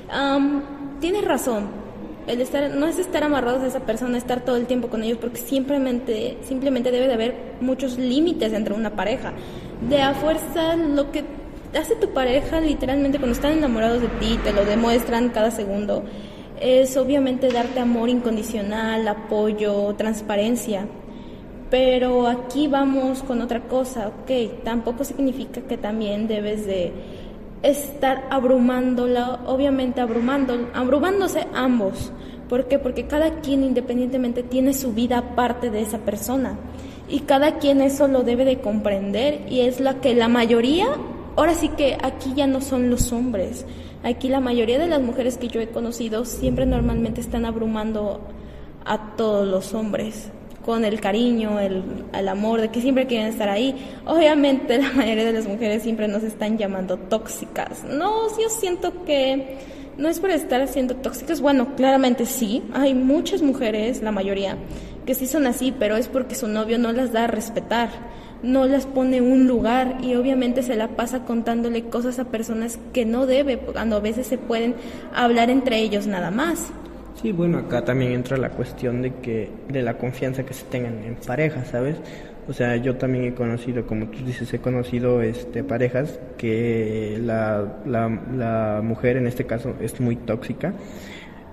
[0.10, 0.62] Am,
[1.02, 1.85] tienes razón.
[2.28, 5.20] El estar, no es estar amarrados a esa persona, estar todo el tiempo con ellos,
[5.20, 9.34] porque simplemente, simplemente debe de haber muchos límites entre una pareja.
[9.88, 11.24] De a fuerza, lo que
[11.78, 16.04] hace tu pareja, literalmente cuando están enamorados de ti, te lo demuestran cada segundo,
[16.60, 20.88] es obviamente darte amor incondicional, apoyo, transparencia.
[21.70, 26.92] Pero aquí vamos con otra cosa, ok, tampoco significa que también debes de
[27.66, 32.12] estar abrumándola, obviamente abrumando, abrumándose ambos.
[32.50, 32.78] ¿Por qué?
[32.78, 36.58] Porque cada quien independientemente tiene su vida aparte de esa persona.
[37.10, 40.88] Y cada quien eso lo debe de comprender y es la que la mayoría,
[41.36, 43.66] ahora sí que aquí ya no son los hombres.
[44.04, 48.22] Aquí la mayoría de las mujeres que yo he conocido siempre normalmente están abrumando
[48.86, 50.32] a todos los hombres
[50.66, 53.76] con el cariño, el, el amor, de que siempre quieren estar ahí.
[54.06, 57.84] Obviamente la mayoría de las mujeres siempre nos están llamando tóxicas.
[57.84, 59.58] No, yo siento que
[59.98, 61.40] no es por estar siendo tóxicas.
[61.40, 62.64] Bueno, claramente sí.
[62.74, 64.58] Hay muchas mujeres, la mayoría,
[65.06, 67.90] que sí son así, pero es porque su novio no las da a respetar.
[68.42, 73.06] No las pone un lugar y obviamente se la pasa contándole cosas a personas que
[73.06, 74.76] no debe, cuando a veces se pueden
[75.14, 76.72] hablar entre ellos nada más.
[77.26, 81.04] Sí, bueno, acá también entra la cuestión de que de la confianza que se tengan
[81.04, 81.98] en pareja, ¿sabes?
[82.48, 87.82] O sea, yo también he conocido, como tú dices, he conocido este parejas que la,
[87.88, 90.76] la, la mujer en este caso es muy tóxica,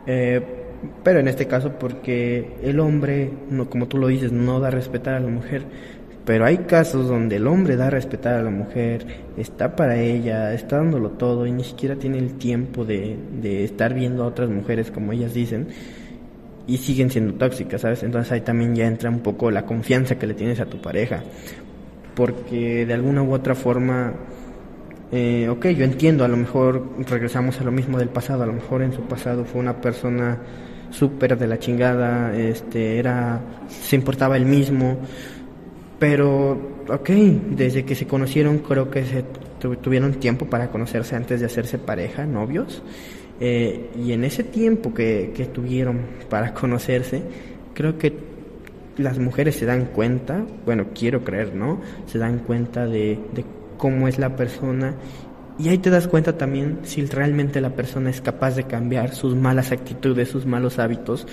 [0.07, 0.43] eh,
[1.03, 4.71] pero en este caso porque el hombre, no, como tú lo dices, no da a
[4.73, 5.63] respetar a la mujer.
[6.25, 9.05] Pero hay casos donde el hombre da a respetar a la mujer,
[9.37, 13.93] está para ella, está dándolo todo y ni siquiera tiene el tiempo de, de estar
[13.93, 15.69] viendo a otras mujeres como ellas dicen
[16.67, 18.05] y siguen siendo tóxicas, ¿sabes?
[18.05, 21.25] Entonces ahí también ya entra un poco la confianza que le tienes a tu pareja,
[22.15, 24.15] porque de alguna u otra forma
[25.15, 28.55] eh, ok, yo entiendo, a lo mejor regresamos a lo mismo del pasado, a lo
[28.55, 30.39] mejor en su pasado fue una persona
[30.89, 34.97] súper de la chingada, este, era, se importaba el mismo,
[36.03, 37.11] pero, ok,
[37.51, 39.23] desde que se conocieron creo que se
[39.77, 42.83] tuvieron tiempo para conocerse antes de hacerse pareja, novios,
[43.38, 47.23] eh, y en ese tiempo que, que tuvieron para conocerse,
[47.73, 48.15] creo que
[48.97, 51.81] las mujeres se dan cuenta, bueno, quiero creer, ¿no?
[52.07, 53.45] Se dan cuenta de, de
[53.79, 54.97] cómo es la persona
[55.57, 59.37] y ahí te das cuenta también si realmente la persona es capaz de cambiar sus
[59.37, 61.29] malas actitudes, sus malos hábitos,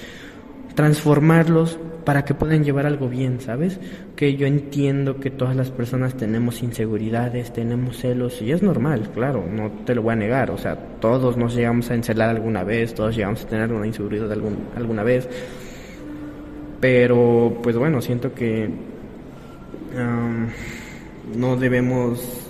[0.75, 3.79] transformarlos para que puedan llevar algo bien, ¿sabes?
[4.15, 9.45] Que yo entiendo que todas las personas tenemos inseguridades, tenemos celos y es normal, claro,
[9.47, 12.95] no te lo voy a negar, o sea, todos nos llegamos a encelar alguna vez,
[12.95, 15.29] todos llegamos a tener una inseguridad algún, alguna vez,
[16.79, 18.69] pero pues bueno, siento que
[21.35, 22.49] no debemos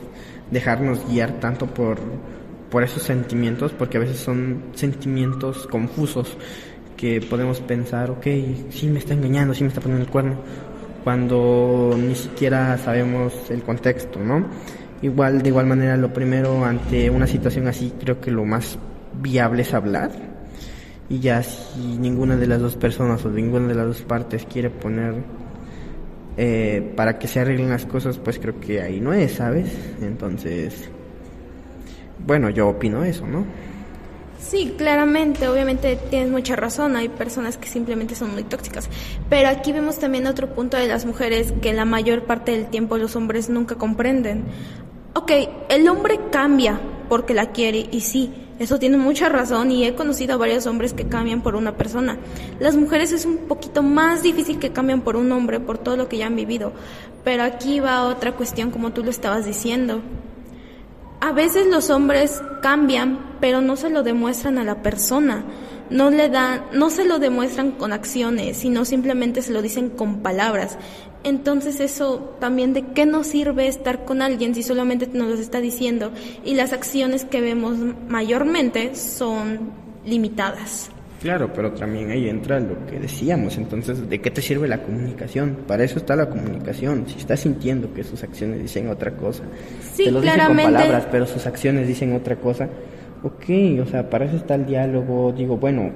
[0.52, 1.98] dejarnos guiar tanto por,
[2.70, 6.38] por esos sentimientos, porque a veces son sentimientos confusos
[7.00, 8.28] que podemos pensar, ok,
[8.72, 10.36] sí me está engañando, sí me está poniendo el cuerno,
[11.02, 14.46] cuando ni siquiera sabemos el contexto, ¿no?
[15.02, 18.78] Igual, de igual manera, lo primero ante una situación así, creo que lo más
[19.22, 20.12] viable es hablar.
[21.10, 24.70] Y ya si ninguna de las dos personas o ninguna de las dos partes quiere
[24.70, 25.16] poner
[26.36, 29.74] eh, para que se arreglen las cosas, pues creo que ahí no es, ¿sabes?
[30.02, 30.90] Entonces,
[32.28, 33.46] bueno, yo opino eso, ¿no?
[34.40, 38.90] Sí, claramente, obviamente tienes mucha razón, hay personas que simplemente son muy tóxicas,
[39.30, 42.98] pero aquí vemos también otro punto de las mujeres que la mayor parte del tiempo
[42.98, 44.46] los hombres nunca comprenden.
[45.14, 45.32] Ok,
[45.70, 50.34] el hombre cambia porque la quiere y sí, eso tiene mucha razón y he conocido
[50.34, 52.18] a varios hombres que cambian por una persona.
[52.60, 56.10] Las mujeres es un poquito más difícil que cambien por un hombre por todo lo
[56.10, 56.74] que ya han vivido.
[57.24, 60.02] Pero aquí va otra cuestión como tú lo estabas diciendo.
[61.22, 65.44] A veces los hombres cambian, pero no se lo demuestran a la persona.
[65.90, 70.20] No le dan, no se lo demuestran con acciones, sino simplemente se lo dicen con
[70.22, 70.78] palabras.
[71.24, 75.60] Entonces eso también de qué nos sirve estar con alguien si solamente nos lo está
[75.60, 76.12] diciendo
[76.46, 77.76] y las acciones que vemos
[78.08, 79.72] mayormente son
[80.06, 80.90] limitadas.
[81.22, 85.58] Claro, pero también ahí entra lo que decíamos, entonces, ¿de qué te sirve la comunicación?
[85.68, 87.06] Para eso está la comunicación.
[87.08, 89.44] Si estás sintiendo que sus acciones dicen otra cosa,
[89.94, 90.64] sí, te lo claramente.
[90.64, 92.70] con palabras, pero sus acciones dicen otra cosa,
[93.24, 95.34] ok, o sea, para eso está el diálogo.
[95.34, 95.92] Digo, bueno,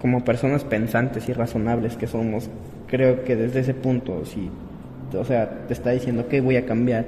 [0.00, 2.50] como personas pensantes y razonables que somos,
[2.88, 4.50] creo que desde ese punto, si,
[5.16, 7.06] o sea, te está diciendo que voy a cambiar,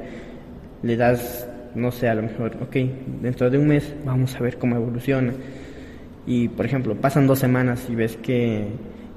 [0.82, 2.76] le das, no sé, a lo mejor, ok,
[3.20, 5.32] dentro de un mes vamos a ver cómo evoluciona.
[6.28, 8.66] Y, por ejemplo, pasan dos semanas y ves que,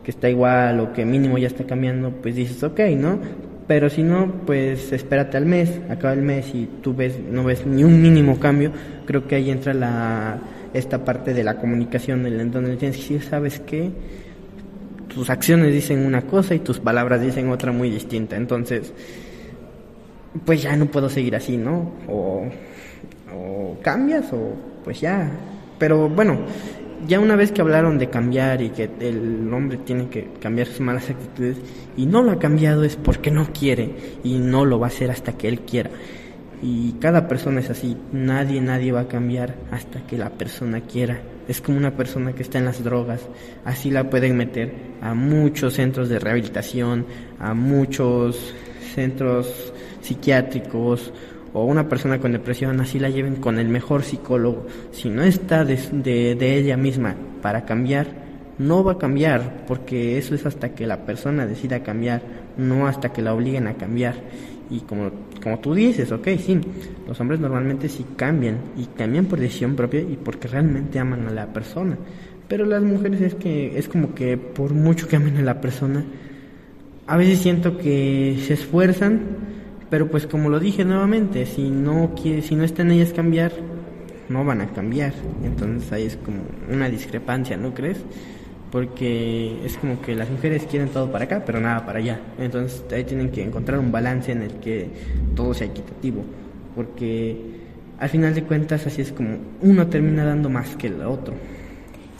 [0.03, 3.19] que está igual o que mínimo ya está cambiando, pues dices, ok, ¿no?
[3.67, 7.65] Pero si no, pues espérate al mes, acaba el mes y tú ves, no ves
[7.65, 8.71] ni un mínimo cambio,
[9.05, 10.39] creo que ahí entra la,
[10.73, 13.91] esta parte de la comunicación en donde tienes que ¿sabes qué?
[15.13, 18.35] tus acciones dicen una cosa y tus palabras dicen otra muy distinta.
[18.35, 18.93] Entonces,
[20.45, 21.91] pues ya no puedo seguir así, ¿no?
[22.07, 22.47] O,
[23.81, 25.29] cambias o pues ya.
[25.77, 26.39] Pero bueno,
[27.07, 30.81] ya una vez que hablaron de cambiar y que el hombre tiene que cambiar sus
[30.81, 31.57] malas actitudes
[31.97, 35.11] y no lo ha cambiado es porque no quiere y no lo va a hacer
[35.11, 35.89] hasta que él quiera.
[36.63, 41.21] Y cada persona es así, nadie, nadie va a cambiar hasta que la persona quiera
[41.51, 43.21] es como una persona que está en las drogas.
[43.65, 47.05] Así la pueden meter a muchos centros de rehabilitación,
[47.39, 48.53] a muchos
[48.95, 51.11] centros psiquiátricos
[51.53, 54.67] o una persona con depresión, así la lleven con el mejor psicólogo.
[54.91, 55.77] Si no está de,
[56.35, 58.07] de, ella misma para cambiar,
[58.57, 62.21] no va a cambiar, porque eso es hasta que la persona decida cambiar,
[62.57, 64.15] no hasta que la obliguen a cambiar.
[64.69, 65.11] Y como,
[65.43, 66.61] como tú dices, ok, sí,
[67.07, 71.31] los hombres normalmente sí cambian y cambian por decisión propia y porque realmente aman a
[71.31, 71.97] la persona.
[72.47, 76.05] Pero las mujeres es que es como que por mucho que amen a la persona,
[77.07, 79.21] a veces siento que se esfuerzan,
[79.91, 83.51] pero pues como lo dije nuevamente, si no quiere, si no está en ellas cambiar,
[84.29, 85.13] no van a cambiar.
[85.43, 87.97] Entonces ahí es como una discrepancia, ¿no crees?
[88.71, 92.19] porque es como que las mujeres quieren todo para acá, pero nada para allá.
[92.39, 94.89] Entonces ahí tienen que encontrar un balance en el que
[95.35, 96.23] todo sea equitativo,
[96.73, 97.37] porque
[97.99, 101.33] al final de cuentas así es como uno termina dando más que el otro.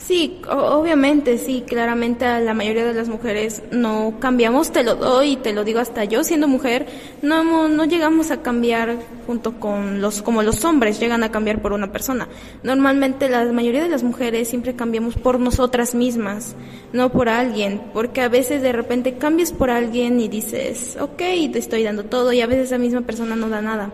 [0.06, 5.32] Sí, obviamente, sí, claramente a la mayoría de las mujeres no cambiamos, te lo doy
[5.32, 6.86] y te lo digo hasta yo siendo mujer,
[7.22, 8.96] no, no llegamos a cambiar
[9.28, 12.26] junto con los, como los hombres llegan a cambiar por una persona.
[12.64, 16.56] Normalmente la mayoría de las mujeres siempre cambiamos por nosotras mismas,
[16.92, 21.58] no por alguien, porque a veces de repente cambias por alguien y dices, ok, te
[21.60, 23.92] estoy dando todo y a veces esa misma persona no da nada.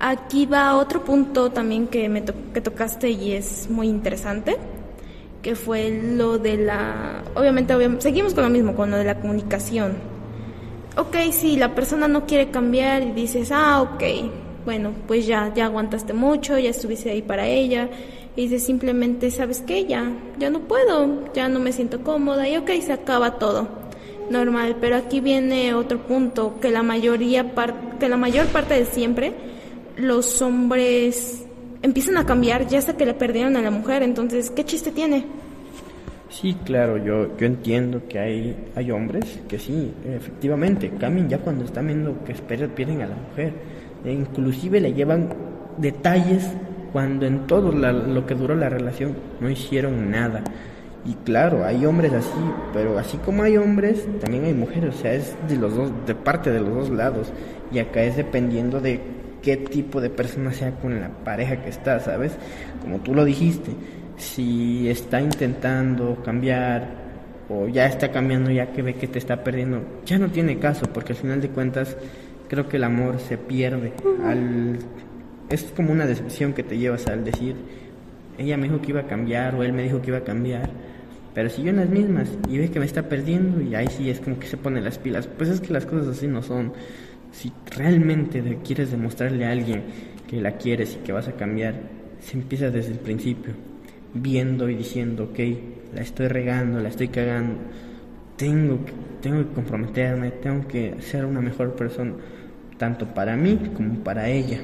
[0.00, 4.56] Aquí va otro punto también que me que tocaste y es muy interesante,
[5.42, 9.94] que fue lo de la, obviamente, seguimos con lo mismo, con lo de la comunicación.
[10.96, 14.02] Ok, si la persona no quiere cambiar y dices, ah, ok,
[14.64, 17.88] bueno, pues ya, ya aguantaste mucho, ya estuviste ahí para ella,
[18.36, 19.84] y dices simplemente, ¿sabes qué?
[19.86, 23.68] Ya, ya no puedo, ya no me siento cómoda, y ok, se acaba todo.
[24.30, 27.52] Normal, pero aquí viene otro punto, que la mayoría,
[27.98, 29.32] que la mayor parte de siempre,
[29.96, 31.46] los hombres
[31.82, 35.26] empiezan a cambiar ya hasta que le perdieron a la mujer, entonces, ¿qué chiste tiene?
[36.30, 41.64] Sí, claro, yo, yo entiendo que hay, hay hombres que sí, efectivamente, cambian ya cuando
[41.64, 42.32] están viendo que
[42.68, 43.52] pierden a la mujer.
[44.04, 45.28] E inclusive le llevan
[45.76, 46.50] detalles
[46.92, 50.42] cuando en todo lo que duró la relación no hicieron nada.
[51.04, 52.40] Y claro, hay hombres así,
[52.72, 56.14] pero así como hay hombres, también hay mujeres, o sea, es de los dos, de
[56.14, 57.32] parte de los dos lados.
[57.72, 59.00] Y acá es dependiendo de
[59.42, 62.32] qué tipo de persona sea con la pareja que está, ¿sabes?
[62.80, 63.72] Como tú lo dijiste,
[64.16, 67.02] si está intentando cambiar
[67.48, 70.86] o ya está cambiando ya que ve que te está perdiendo, ya no tiene caso,
[70.92, 71.96] porque al final de cuentas
[72.52, 73.94] creo que el amor se pierde
[75.48, 77.56] es como una decepción que te llevas al decir
[78.36, 80.68] ella me dijo que iba a cambiar o él me dijo que iba a cambiar
[81.32, 84.10] pero si yo en las mismas y ve que me está perdiendo y ahí sí
[84.10, 86.74] es como que se pone las pilas pues es que las cosas así no son
[87.32, 89.82] si realmente quieres demostrarle a alguien
[90.28, 91.74] que la quieres y que vas a cambiar
[92.20, 93.54] se empieza desde el principio
[94.14, 95.38] viendo y diciendo, ok,
[95.94, 97.56] la estoy regando, la estoy cagando,
[98.36, 102.14] tengo que, tengo que comprometerme, tengo que ser una mejor persona,
[102.78, 104.60] tanto para mí como para ella.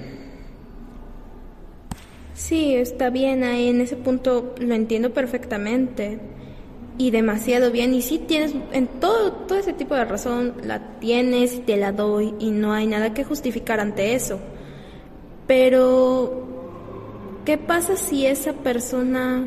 [2.35, 6.21] Sí, está bien, ahí en ese punto lo entiendo perfectamente
[6.99, 11.55] y demasiado bien y sí tienes en todo todo ese tipo de razón la tienes
[11.55, 14.39] y te la doy y no hay nada que justificar ante eso.
[15.47, 16.49] Pero
[17.49, 19.43] ¿Qué pasa si esa persona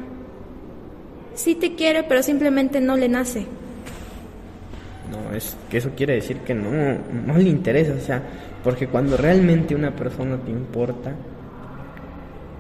[1.36, 3.46] sí te quiere, pero simplemente no le nace?
[5.12, 8.24] No, es que eso quiere decir que no, no le interesa, o sea,
[8.64, 11.14] porque cuando realmente una persona te importa,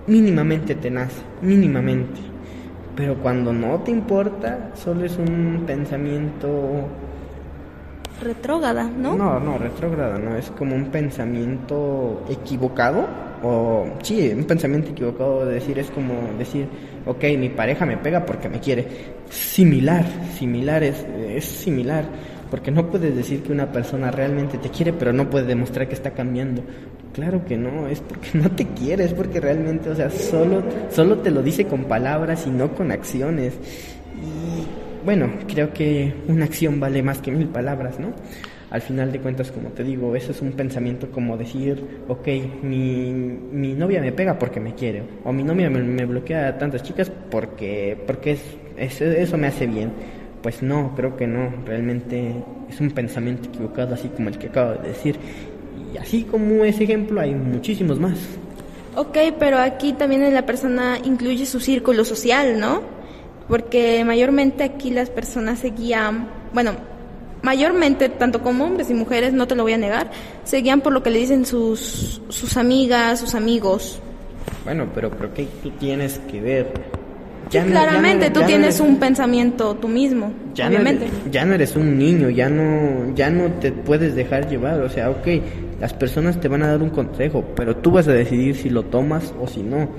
[0.06, 2.20] mínimamente te nace, mínimamente.
[2.96, 6.88] Pero cuando no te importa, solo es un pensamiento
[8.22, 9.16] retrógrada, ¿no?
[9.16, 13.08] No, no, retrógrada, no, es como un pensamiento equivocado
[13.44, 16.68] o sí, un pensamiento equivocado de decir es como decir,
[17.06, 18.88] ok, mi pareja me pega porque me quiere.
[19.30, 20.06] Similar,
[20.38, 22.06] similar es, es similar,
[22.52, 25.96] porque no puedes decir que una persona realmente te quiere, pero no puedes demostrar que
[25.96, 26.62] está cambiando.
[27.14, 30.62] Claro que no, es porque no te quiere, es porque realmente, o sea, solo,
[30.92, 33.54] solo te lo dice con palabras y no con acciones.
[34.22, 38.14] Y bueno, creo que una acción vale más que mil palabras, ¿no?
[38.72, 42.26] al final de cuentas, como te digo, eso es un pensamiento como decir, ok,
[42.64, 46.82] mi, mi novia me pega porque me quiere, o mi novia me, bloquea a tantas
[46.82, 48.38] chicas porque, porque
[48.78, 49.92] es, eso me hace bien.
[50.42, 52.34] Pues no, creo que no, realmente
[52.70, 55.18] es un pensamiento equivocado, así como el que acabo de decir.
[55.94, 58.18] Y así como ese ejemplo, hay muchísimos más.
[58.96, 62.82] Ok, pero aquí también la persona incluye su círculo social, ¿no?
[63.48, 66.74] Porque mayormente aquí las personas se guían, bueno,
[67.42, 70.12] mayormente, tanto como hombres y mujeres, no te lo voy a negar,
[70.44, 74.00] se guían por lo que le dicen sus, sus amigas, sus amigos.
[74.64, 77.01] Bueno, pero creo que tú tienes que ver.
[77.52, 81.08] Ya claramente, tú tienes un pensamiento tú mismo, ya obviamente.
[81.30, 84.80] Ya no eres un niño, ya no, ya no te puedes dejar llevar.
[84.80, 85.28] O sea, ok,
[85.82, 88.84] las personas te van a dar un consejo, pero tú vas a decidir si lo
[88.84, 89.90] tomas o si no.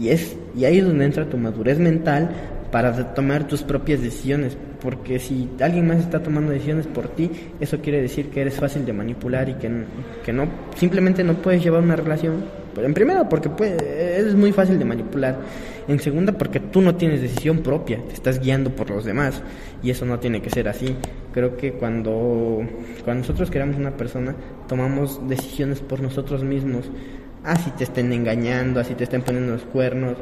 [0.00, 2.30] Y, es, y ahí es donde entra tu madurez mental
[2.72, 7.78] para tomar tus propias decisiones, porque si alguien más está tomando decisiones por ti, eso
[7.78, 9.70] quiere decir que eres fácil de manipular y que,
[10.24, 12.42] que no simplemente no puedes llevar una relación.
[12.76, 15.36] En primera, porque puede, es muy fácil de manipular.
[15.86, 19.42] En segunda, porque tú no tienes decisión propia, te estás guiando por los demás
[19.82, 20.96] y eso no tiene que ser así.
[21.32, 22.66] Creo que cuando,
[23.04, 24.34] cuando nosotros queramos una persona,
[24.66, 26.90] tomamos decisiones por nosotros mismos
[27.44, 30.16] así te estén engañando, así te estén poniendo los cuernos.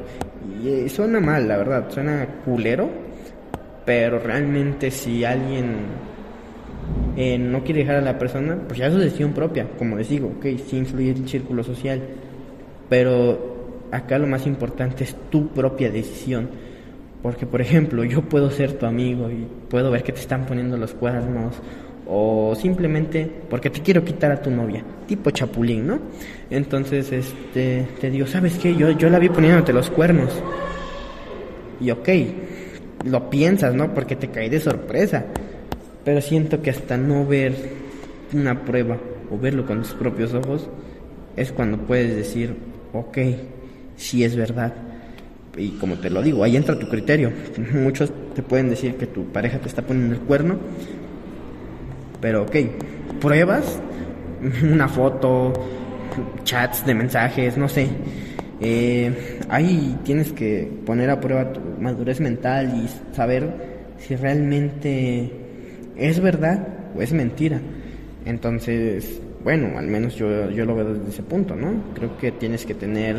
[0.62, 2.90] Y eh, suena mal, la verdad, suena culero,
[3.86, 5.76] pero realmente si alguien
[7.16, 10.08] eh, no quiere dejar a la persona, pues ya es su decisión propia, como les
[10.08, 12.00] digo, ok, sí influye el círculo social,
[12.88, 13.51] pero
[13.92, 16.48] acá lo más importante es tu propia decisión.
[17.22, 20.76] Porque, por ejemplo, yo puedo ser tu amigo y puedo ver que te están poniendo
[20.76, 21.54] los cuernos
[22.04, 26.00] o simplemente porque te quiero quitar a tu novia, tipo chapulín, ¿no?
[26.50, 28.74] Entonces, este, te digo, ¿sabes qué?
[28.74, 30.32] Yo, yo la vi poniéndote los cuernos.
[31.80, 32.08] Y ok,
[33.04, 33.94] lo piensas, ¿no?
[33.94, 35.24] Porque te caí de sorpresa.
[36.04, 37.54] Pero siento que hasta no ver
[38.32, 38.98] una prueba
[39.30, 40.68] o verlo con tus propios ojos,
[41.36, 42.56] es cuando puedes decir,
[42.92, 43.18] ok,
[43.96, 44.72] si es verdad.
[45.56, 47.30] Y como te lo digo, ahí entra tu criterio.
[47.72, 50.56] Muchos te pueden decir que tu pareja te está poniendo el cuerno,
[52.20, 52.56] pero ok,
[53.20, 53.80] pruebas,
[54.62, 55.52] una foto,
[56.44, 57.88] chats de mensajes, no sé.
[58.60, 63.50] Eh, ahí tienes que poner a prueba tu madurez mental y saber
[63.98, 65.32] si realmente
[65.96, 66.66] es verdad
[66.96, 67.60] o es mentira.
[68.24, 71.72] Entonces, bueno, al menos yo, yo lo veo desde ese punto, ¿no?
[71.94, 73.16] Creo que tienes que tener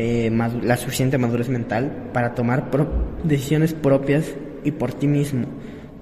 [0.00, 0.30] eh,
[0.62, 2.70] la suficiente madurez mental para tomar
[3.24, 4.32] decisiones propias
[4.62, 5.46] y por ti mismo,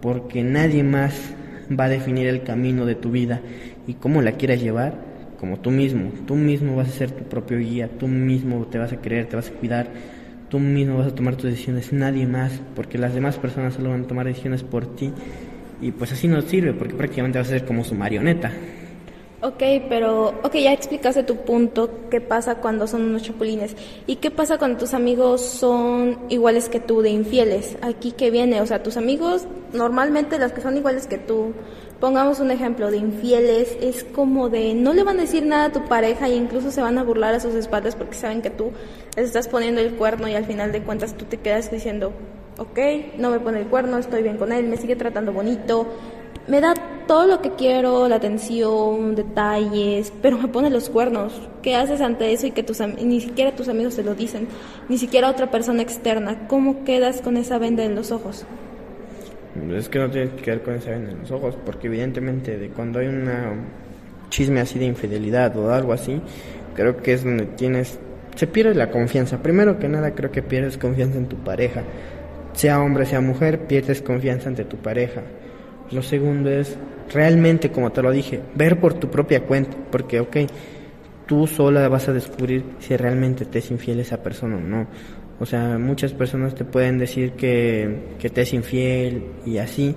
[0.02, 1.14] porque nadie más
[1.68, 3.40] va a definir el camino de tu vida
[3.86, 5.00] y cómo la quieras llevar
[5.40, 6.10] como tú mismo.
[6.26, 9.36] Tú mismo vas a ser tu propio guía, tú mismo te vas a querer, te
[9.36, 9.88] vas a cuidar,
[10.50, 14.04] tú mismo vas a tomar tus decisiones, nadie más, porque las demás personas solo van
[14.04, 15.10] a tomar decisiones por ti
[15.80, 18.52] y pues así no sirve, porque prácticamente vas a ser como su marioneta.
[19.46, 23.76] Ok, pero, ok, ya explicaste tu punto, qué pasa cuando son unos chapulines.
[24.08, 27.76] ¿Y qué pasa cuando tus amigos son iguales que tú, de infieles?
[27.80, 31.52] Aquí que viene, o sea, tus amigos, normalmente los que son iguales que tú,
[32.00, 35.72] pongamos un ejemplo de infieles, es como de no le van a decir nada a
[35.72, 38.72] tu pareja e incluso se van a burlar a sus espaldas porque saben que tú
[39.14, 42.12] les estás poniendo el cuerno y al final de cuentas tú te quedas diciendo,
[42.58, 42.78] ok,
[43.18, 45.86] no me pone el cuerno, estoy bien con él, me sigue tratando bonito,
[46.48, 46.74] me da
[47.06, 51.32] todo lo que quiero, la atención, detalles, pero me pone los cuernos.
[51.62, 54.48] ¿Qué haces ante eso y que tus ni siquiera tus amigos te lo dicen,
[54.88, 56.46] ni siquiera otra persona externa?
[56.48, 58.44] ¿Cómo quedas con esa venda en los ojos?
[59.74, 62.68] Es que no tienes que quedar con esa venda en los ojos, porque evidentemente de
[62.68, 63.54] cuando hay una
[64.28, 66.20] chisme así de infidelidad o algo así,
[66.74, 67.98] creo que es donde tienes
[68.36, 69.42] se pierde la confianza.
[69.42, 71.82] Primero que nada, creo que pierdes confianza en tu pareja.
[72.52, 75.22] Sea hombre, sea mujer, pierdes confianza ante tu pareja.
[75.90, 76.76] Lo segundo es
[77.12, 80.36] realmente, como te lo dije, ver por tu propia cuenta, porque, ok,
[81.26, 84.86] tú sola vas a descubrir si realmente te es infiel esa persona o no.
[85.38, 89.94] O sea, muchas personas te pueden decir que, que te es infiel y así,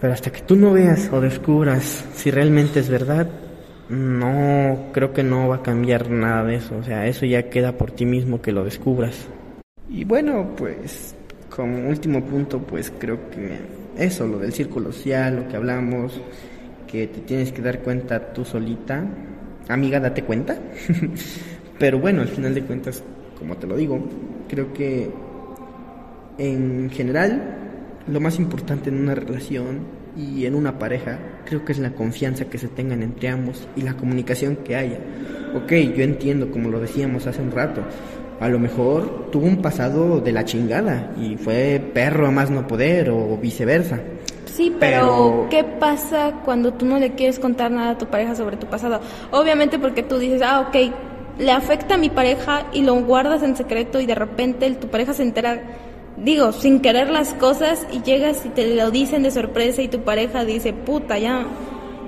[0.00, 3.28] pero hasta que tú no veas o descubras si realmente es verdad,
[3.88, 6.76] no creo que no va a cambiar nada de eso.
[6.76, 9.28] O sea, eso ya queda por ti mismo que lo descubras.
[9.88, 11.15] Y bueno, pues
[11.56, 13.56] como último punto, pues creo que
[13.96, 16.20] eso, lo del círculo social, lo que hablamos,
[16.86, 19.02] que te tienes que dar cuenta tú solita.
[19.66, 20.58] Amiga, date cuenta.
[21.78, 23.02] Pero bueno, al final de cuentas,
[23.38, 24.06] como te lo digo,
[24.48, 25.10] creo que
[26.36, 27.56] en general
[28.06, 29.80] lo más importante en una relación
[30.14, 33.82] y en una pareja creo que es la confianza que se tengan entre ambos y
[33.82, 34.98] la comunicación que haya.
[35.54, 37.82] Ok, yo entiendo, como lo decíamos hace un rato,
[38.40, 42.66] a lo mejor tuvo un pasado de la chingada y fue perro a más no
[42.66, 44.00] poder o viceversa.
[44.56, 48.56] Sí, pero, ¿qué pasa cuando tú no le quieres contar nada a tu pareja sobre
[48.56, 49.00] tu pasado?
[49.30, 50.92] Obviamente porque tú dices, ah, ok,
[51.38, 55.12] le afecta a mi pareja y lo guardas en secreto y de repente tu pareja
[55.12, 55.60] se entera,
[56.16, 60.00] digo, sin querer las cosas y llegas y te lo dicen de sorpresa y tu
[60.00, 61.44] pareja dice, puta, ya,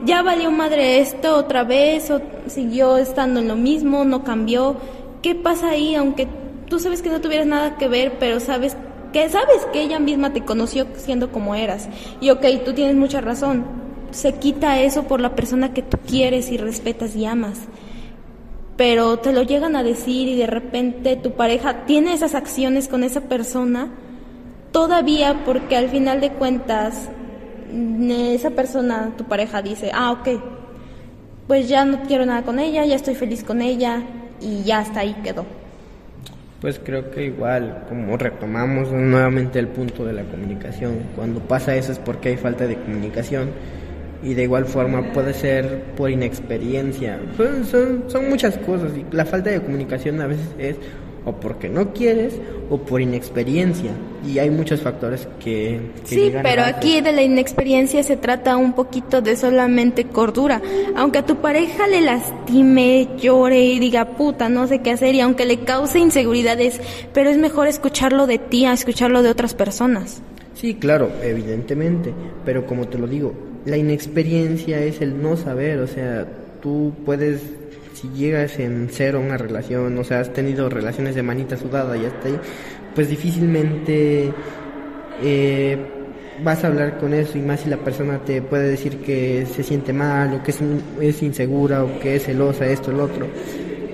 [0.07, 4.77] ya valió madre esto otra vez o siguió estando en lo mismo, no cambió
[5.23, 5.95] ¿qué pasa ahí?
[5.95, 6.29] Aunque
[6.69, 8.77] tú sabes que no tuvieras nada que ver, pero sabes
[9.13, 11.89] que sabes que ella misma te conoció siendo como eras.
[12.21, 13.65] Y ok, tú tienes mucha razón.
[14.11, 17.61] Se quita eso por la persona que tú quieres y respetas y amas.
[18.77, 23.03] Pero te lo llegan a decir y de repente tu pareja tiene esas acciones con
[23.03, 23.91] esa persona,
[24.71, 27.09] todavía porque al final de cuentas
[28.09, 30.29] esa persona, tu pareja dice, ah, ok,
[31.47, 34.03] pues ya no quiero nada con ella, ya estoy feliz con ella,
[34.41, 35.45] y ya hasta ahí quedó.
[36.61, 41.93] Pues creo que igual, como retomamos nuevamente el punto de la comunicación, cuando pasa eso
[41.93, 43.51] es porque hay falta de comunicación
[44.25, 49.51] y de igual forma puede ser por inexperiencia, son, son muchas cosas y la falta
[49.51, 50.77] de comunicación a veces es
[51.29, 52.35] o porque no quieres
[52.71, 53.91] o por inexperiencia.
[54.27, 55.79] Y hay muchos factores que...
[56.05, 60.61] sí, pero aquí de la inexperiencia se trata un poquito de solamente cordura.
[60.97, 65.21] Aunque a tu pareja le lastime, llore y diga puta, no sé qué hacer, y
[65.21, 66.81] aunque le cause inseguridades,
[67.13, 70.23] pero es mejor escucharlo de ti a escucharlo de otras personas.
[70.55, 72.13] Sí, claro, evidentemente,
[72.45, 73.33] pero como te lo digo,
[73.65, 76.27] la inexperiencia es el no saber, o sea,
[76.61, 77.43] tú puedes
[78.01, 81.97] si llegas en cero a una relación, o sea, has tenido relaciones de manita sudada
[81.97, 82.39] y hasta ahí,
[82.95, 84.33] pues difícilmente
[85.23, 85.79] eh,
[86.45, 89.65] vas a hablar con eso y más si la persona te puede decir que se
[89.65, 90.59] siente mal o que es,
[91.01, 93.27] es insegura o que es celosa, esto, el otro.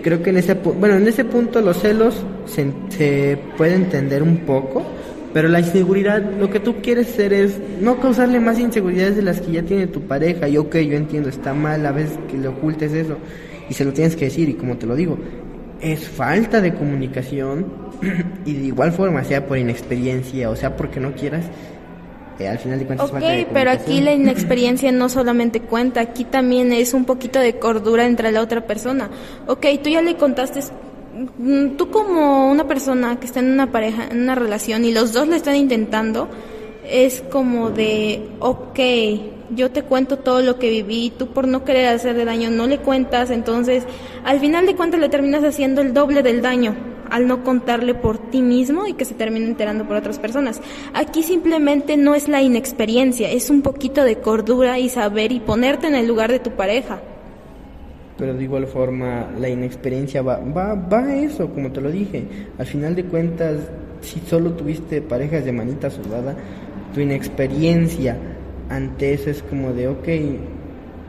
[0.03, 4.39] Creo que en ese, bueno, en ese punto los celos se, se puede entender un
[4.39, 4.85] poco
[5.33, 9.41] Pero la inseguridad, lo que tú quieres hacer es no causarle más inseguridades de las
[9.41, 10.47] que ya tiene tu pareja.
[10.47, 13.17] Y ok, yo entiendo, está mal a veces que le ocultes eso
[13.69, 14.49] y se lo tienes que decir.
[14.49, 15.19] Y como te lo digo,
[15.81, 17.67] es falta de comunicación
[18.45, 21.45] y de igual forma, sea por inexperiencia o sea porque no quieras,
[22.39, 26.73] eh, al final de cuentas Ok, pero aquí la inexperiencia no solamente cuenta, aquí también
[26.73, 29.11] es un poquito de cordura entre la otra persona.
[29.47, 30.61] Ok, tú ya le contaste,
[31.39, 35.13] mm, tú como una persona que está en una pareja, en una relación y los
[35.13, 36.29] dos le están intentando,
[36.89, 38.79] es como de, ok,
[39.51, 42.79] yo te cuento todo lo que viví, tú por no querer hacerle daño no le
[42.79, 43.85] cuentas, entonces
[44.25, 46.75] al final de cuentas le terminas haciendo el doble del daño
[47.11, 50.61] al no contarle por ti mismo y que se termine enterando por otras personas.
[50.95, 55.87] Aquí simplemente no es la inexperiencia, es un poquito de cordura y saber y ponerte
[55.87, 57.01] en el lugar de tu pareja.
[58.17, 62.25] Pero de igual forma, la inexperiencia va, va, va a eso, como te lo dije.
[62.59, 63.59] Al final de cuentas,
[64.01, 66.35] si solo tuviste parejas de manita sudada,
[66.95, 68.17] tu inexperiencia
[68.69, 70.09] ante eso es como de, ok,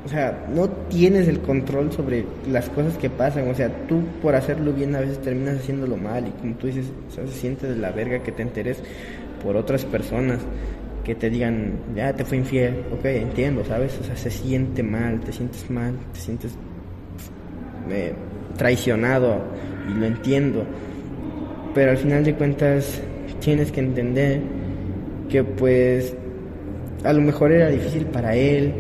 [0.05, 4.35] o sea, no tienes el control sobre las cosas que pasan, o sea, tú por
[4.35, 7.67] hacerlo bien a veces terminas haciéndolo mal y como tú dices, o sea, se siente
[7.67, 8.83] de la verga que te enteres
[9.43, 10.39] por otras personas
[11.03, 13.97] que te digan, ya te fue infiel, ok, entiendo, ¿sabes?
[13.99, 16.55] O sea, se siente mal, te sientes mal, te sientes
[17.89, 18.13] eh,
[18.57, 19.41] traicionado
[19.89, 20.65] y lo entiendo,
[21.73, 23.01] pero al final de cuentas
[23.39, 24.41] tienes que entender
[25.29, 26.15] que pues
[27.05, 28.73] a lo mejor era difícil para él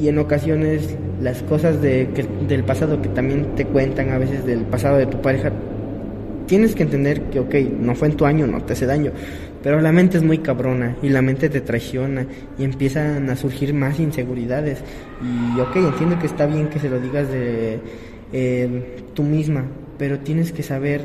[0.00, 4.44] y en ocasiones las cosas de, que, del pasado que también te cuentan a veces
[4.44, 5.52] del pasado de tu pareja,
[6.46, 9.12] tienes que entender que, ok, no fue en tu año, no te hace daño,
[9.62, 12.26] pero la mente es muy cabrona y la mente te traiciona
[12.58, 14.78] y empiezan a surgir más inseguridades.
[15.22, 17.78] Y, ok, entiendo que está bien que se lo digas de
[18.32, 19.64] eh, tú misma,
[19.98, 21.02] pero tienes que saber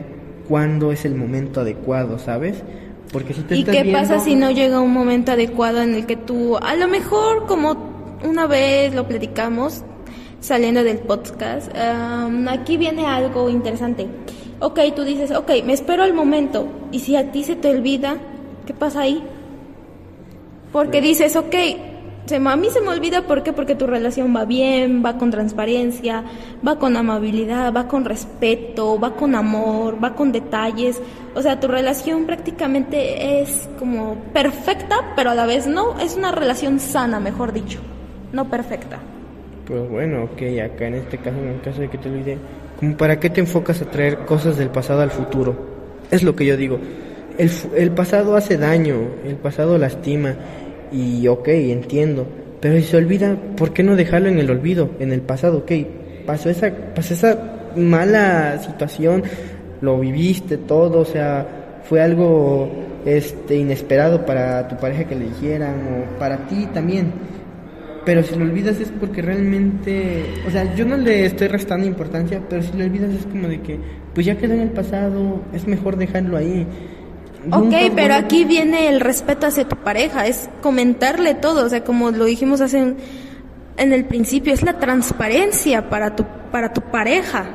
[0.48, 2.64] cuándo es el momento adecuado, ¿sabes?
[3.12, 6.16] Porque si te ¿Y qué pasa si no llega un momento adecuado en el que
[6.16, 7.78] tú, a lo mejor como
[8.24, 9.84] una vez lo platicamos
[10.40, 11.72] saliendo del podcast.
[11.76, 14.08] aquí viene algo interesante.
[14.60, 16.68] Ok, tú dices, ok, me espero al momento.
[16.92, 18.18] Y si a ti se te olvida,
[18.66, 19.24] ¿qué pasa ahí?
[20.72, 21.56] Porque dices, ok,
[22.28, 23.54] se, a mí se me olvida, ¿por qué?
[23.54, 26.24] Porque tu relación va bien, va con transparencia,
[26.66, 31.02] va con amabilidad, va con respeto, va con amor, va con detalles.
[31.36, 36.32] O sea, tu relación prácticamente es como perfecta, pero a la vez no, es una
[36.32, 37.80] relación sana, mejor dicho
[38.32, 39.00] no perfecta.
[39.66, 42.38] Pues bueno, ok, acá en este caso, en el caso de que te olvide,
[42.80, 45.56] como para qué te enfocas a traer cosas del pasado al futuro.
[46.10, 46.80] Es lo que yo digo.
[47.38, 50.36] El, el pasado hace daño, el pasado lastima
[50.92, 52.26] y ok, entiendo.
[52.60, 55.60] Pero si se olvida, ¿por qué no dejarlo en el olvido, en el pasado?
[55.60, 55.72] Ok,
[56.26, 59.24] pasó esa, pasó esa mala situación,
[59.82, 62.70] lo viviste todo, o sea, fue algo
[63.06, 67.14] este inesperado para tu pareja que le dijeran o para ti también
[68.08, 72.42] pero si lo olvidas es porque realmente, o sea, yo no le estoy restando importancia,
[72.50, 73.78] pero si lo olvidas es como de que,
[74.14, 76.66] pues ya quedó en el pasado, es mejor dejarlo ahí.
[77.52, 82.12] Ok, pero aquí viene el respeto hacia tu pareja, es comentarle todo, o sea, como
[82.12, 82.96] lo dijimos hace
[83.78, 87.46] en el principio, es la transparencia para tu, para tu pareja.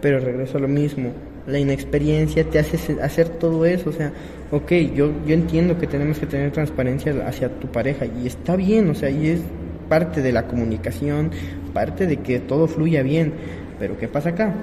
[0.00, 1.12] Pero regreso a lo mismo,
[1.46, 4.12] la inexperiencia te hace hacer todo eso, o sea,
[4.50, 8.90] ok, yo, yo entiendo que tenemos que tener transparencia hacia tu pareja y está bien,
[8.90, 9.40] o sea, y es
[9.88, 11.30] parte de la comunicación,
[11.72, 13.32] parte de que todo fluya bien,
[13.78, 14.54] pero ¿qué pasa acá?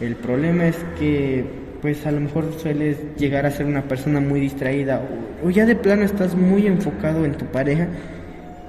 [0.00, 1.44] El problema es que
[1.80, 5.02] pues a lo mejor sueles llegar a ser una persona muy distraída
[5.42, 7.88] o, o ya de plano estás muy enfocado en tu pareja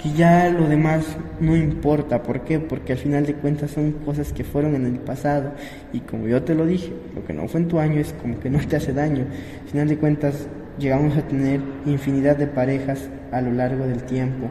[0.01, 1.05] que ya lo demás
[1.39, 2.23] no importa.
[2.23, 2.59] ¿Por qué?
[2.59, 5.51] Porque al final de cuentas son cosas que fueron en el pasado
[5.93, 8.39] y como yo te lo dije, lo que no fue en tu año es como
[8.39, 9.25] que no te hace daño.
[9.63, 10.47] Al final de cuentas
[10.79, 14.49] llegamos a tener infinidad de parejas a lo largo del tiempo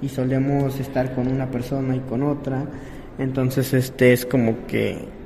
[0.00, 2.64] y solemos estar con una persona y con otra.
[3.18, 5.17] Entonces este es como que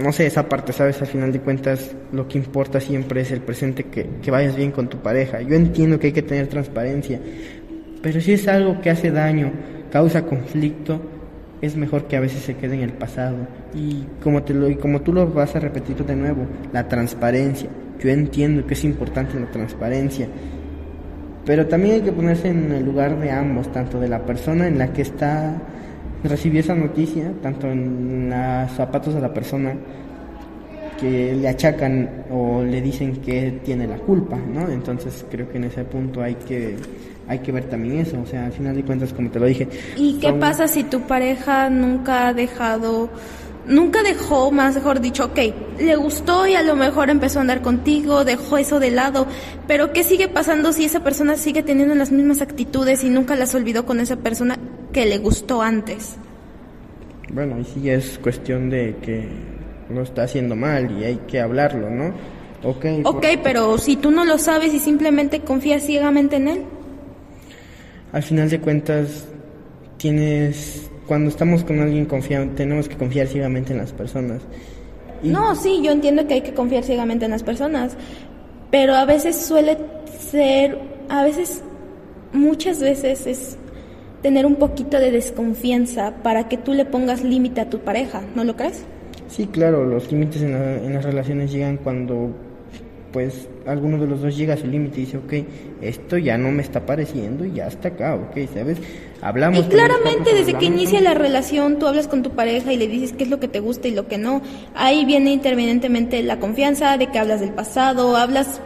[0.00, 1.00] no sé, esa parte, ¿sabes?
[1.00, 4.72] Al final de cuentas, lo que importa siempre es el presente, que, que vayas bien
[4.72, 5.40] con tu pareja.
[5.42, 7.20] Yo entiendo que hay que tener transparencia,
[8.02, 9.52] pero si es algo que hace daño,
[9.90, 11.00] causa conflicto,
[11.60, 13.36] es mejor que a veces se quede en el pasado.
[13.74, 17.68] Y como, te lo, y como tú lo vas a repetir de nuevo, la transparencia.
[18.02, 20.26] Yo entiendo que es importante la transparencia,
[21.44, 24.78] pero también hay que ponerse en el lugar de ambos, tanto de la persona en
[24.78, 25.54] la que está
[26.24, 29.74] recibió esa noticia, tanto en los zapatos de la persona
[31.00, 34.68] que le achacan o le dicen que tiene la culpa, ¿no?
[34.68, 36.76] Entonces creo que en ese punto hay que
[37.26, 39.68] hay que ver también eso, o sea, al final de cuentas, como te lo dije.
[39.96, 43.08] ¿Y qué pasa si tu pareja nunca ha dejado
[43.66, 45.38] nunca dejó, más mejor dicho, ok,
[45.78, 49.26] le gustó y a lo mejor empezó a andar contigo, dejó eso de lado,
[49.66, 53.54] pero ¿qué sigue pasando si esa persona sigue teniendo las mismas actitudes y nunca las
[53.54, 54.58] olvidó con esa persona
[54.92, 56.16] que le gustó antes?
[57.32, 59.28] Bueno, y sí es cuestión de que
[59.88, 62.12] lo está haciendo mal y hay que hablarlo, ¿no?
[62.62, 62.84] Ok.
[63.04, 66.62] Ok, pero si tú no lo sabes y simplemente confías ciegamente en él.
[68.12, 69.26] Al final de cuentas,
[69.96, 74.42] tienes cuando estamos con alguien confiamos, tenemos que confiar ciegamente en las personas.
[75.24, 77.96] No, sí, yo entiendo que hay que confiar ciegamente en las personas,
[78.70, 79.76] pero a veces suele
[80.20, 81.64] ser, a veces,
[82.32, 83.58] muchas veces es
[84.22, 88.44] tener un poquito de desconfianza para que tú le pongas límite a tu pareja, ¿no
[88.44, 88.84] lo crees?
[89.26, 92.32] Sí, claro, los límites en, en las relaciones llegan cuando
[93.12, 95.32] pues alguno de los dos llega a su límite y dice, ok,
[95.80, 98.78] esto ya no me está pareciendo y ya está acá, ok, ¿sabes?
[99.20, 99.60] Hablamos.
[99.60, 103.12] Y claramente desde que inicia la relación tú hablas con tu pareja y le dices
[103.12, 104.42] qué es lo que te gusta y lo que no.
[104.74, 108.60] Ahí viene interminentemente la confianza de que hablas del pasado, hablas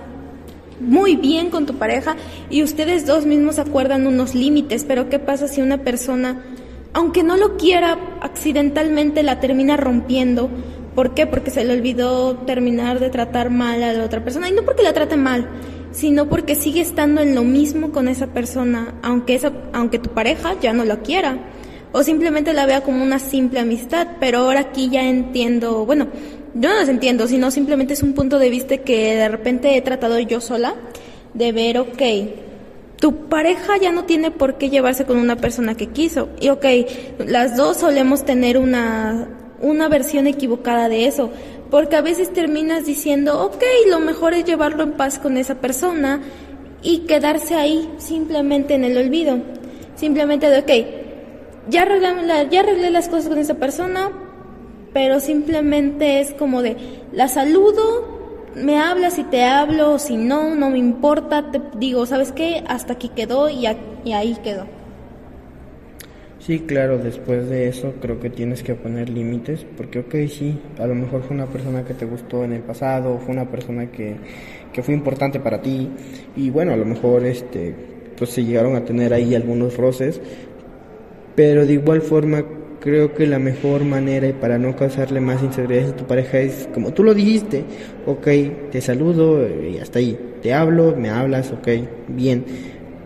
[0.80, 2.16] muy bien con tu pareja
[2.50, 6.42] y ustedes dos mismos acuerdan unos límites, pero ¿qué pasa si una persona,
[6.92, 10.50] aunque no lo quiera, accidentalmente la termina rompiendo?
[10.94, 11.26] ¿Por qué?
[11.26, 14.48] Porque se le olvidó terminar de tratar mal a la otra persona.
[14.48, 15.48] Y no porque la trate mal,
[15.90, 20.54] sino porque sigue estando en lo mismo con esa persona, aunque, esa, aunque tu pareja
[20.60, 21.38] ya no lo quiera.
[21.92, 24.06] O simplemente la vea como una simple amistad.
[24.20, 26.08] Pero ahora aquí ya entiendo, bueno,
[26.54, 29.82] yo no los entiendo, sino simplemente es un punto de vista que de repente he
[29.82, 30.74] tratado yo sola
[31.34, 32.02] de ver, ok,
[33.00, 36.28] tu pareja ya no tiene por qué llevarse con una persona que quiso.
[36.40, 36.64] Y ok,
[37.26, 39.28] las dos solemos tener una
[39.60, 41.30] una versión equivocada de eso,
[41.70, 46.20] porque a veces terminas diciendo, ok, lo mejor es llevarlo en paz con esa persona
[46.82, 49.38] y quedarse ahí simplemente en el olvido,
[49.96, 54.10] simplemente de, ok, ya arreglé, ya arreglé las cosas con esa persona,
[54.92, 56.76] pero simplemente es como de,
[57.12, 58.14] la saludo,
[58.54, 62.62] me hablas y te hablo, si no, no me importa, te digo, ¿sabes qué?
[62.68, 63.66] Hasta aquí quedó y,
[64.04, 64.66] y ahí quedó.
[66.44, 70.86] Sí, claro, después de eso creo que tienes que poner límites, porque ok, sí, a
[70.86, 74.16] lo mejor fue una persona que te gustó en el pasado, fue una persona que,
[74.70, 75.88] que fue importante para ti,
[76.36, 77.74] y bueno, a lo mejor este,
[78.18, 80.20] pues se llegaron a tener ahí algunos roces,
[81.34, 82.44] pero de igual forma
[82.78, 86.68] creo que la mejor manera y para no causarle más inseguridades a tu pareja es
[86.74, 87.64] como tú lo dijiste,
[88.04, 88.28] ok,
[88.70, 91.68] te saludo y hasta ahí, te hablo, me hablas, ok,
[92.08, 92.44] bien,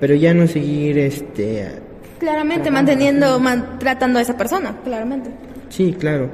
[0.01, 1.87] pero ya no seguir este
[2.19, 3.41] Claramente, manteniendo,
[3.79, 5.31] tratando a esa persona, claramente.
[5.69, 6.31] Sí, claro.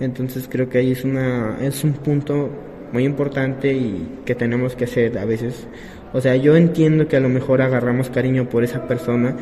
[0.00, 2.50] Entonces creo que ahí es, una, es un punto
[2.92, 5.66] muy importante y que tenemos que hacer a veces.
[6.12, 9.36] O sea, yo entiendo que a lo mejor agarramos cariño por esa persona,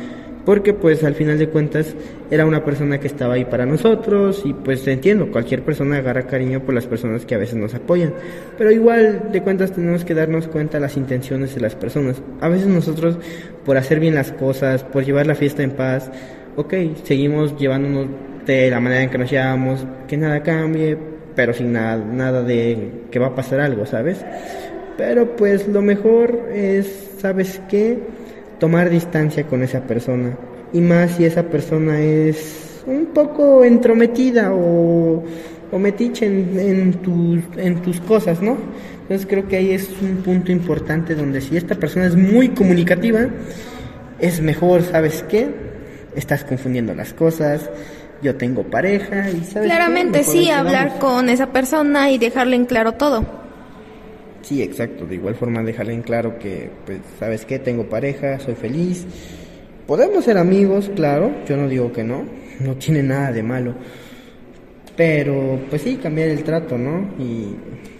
[0.45, 1.95] porque pues al final de cuentas
[2.29, 6.61] era una persona que estaba ahí para nosotros y pues entiendo, cualquier persona agarra cariño
[6.61, 8.13] por las personas que a veces nos apoyan,
[8.57, 12.21] pero igual de cuentas tenemos que darnos cuenta las intenciones de las personas.
[12.41, 13.17] A veces nosotros
[13.65, 16.11] por hacer bien las cosas, por llevar la fiesta en paz,
[16.55, 16.73] ok,
[17.03, 18.07] seguimos llevándonos
[18.45, 20.97] de la manera en que nos llevamos, que nada cambie,
[21.35, 24.23] pero sin nada, nada de que va a pasar algo, ¿sabes?
[24.97, 27.99] Pero pues lo mejor es, ¿sabes qué?
[28.63, 30.37] Tomar distancia con esa persona.
[30.71, 35.21] Y más si esa persona es un poco entrometida o,
[35.69, 38.55] o metiche en, en, tus, en tus cosas, ¿no?
[39.01, 43.27] Entonces creo que ahí es un punto importante donde si esta persona es muy comunicativa,
[44.19, 45.49] es mejor, ¿sabes qué?
[46.15, 47.69] Estás confundiendo las cosas,
[48.21, 52.93] yo tengo pareja y sabes Claramente sí, hablar con esa persona y dejarle en claro
[52.93, 53.42] todo.
[54.43, 55.05] Sí, exacto.
[55.05, 57.59] De igual forma dejarle en claro que, pues, ¿sabes qué?
[57.59, 59.05] Tengo pareja, soy feliz.
[59.87, 61.31] Podemos ser amigos, claro.
[61.47, 62.25] Yo no digo que no.
[62.59, 63.73] No tiene nada de malo.
[64.97, 67.09] Pero, pues sí, cambiar el trato, ¿no?
[67.17, 67.55] Y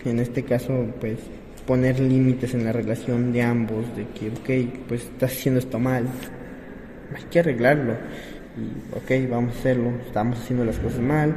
[0.08, 1.18] en este caso, pues,
[1.66, 3.86] poner límites en la relación de ambos.
[3.96, 6.06] De que, ok, pues, estás haciendo esto mal.
[7.16, 7.94] Hay que arreglarlo.
[8.58, 9.94] Y, ok, vamos a hacerlo.
[10.06, 11.34] Estamos haciendo las cosas mal.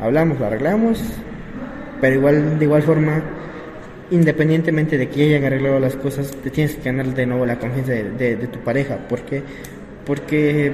[0.00, 0.98] Hablamos, lo arreglamos.
[2.00, 3.22] Pero igual, de igual forma
[4.10, 7.92] independientemente de que hayan arreglado las cosas, te tienes que ganar de nuevo la confianza
[7.92, 8.96] de, tu pareja.
[9.08, 9.42] ¿Por qué?
[10.04, 10.72] Porque,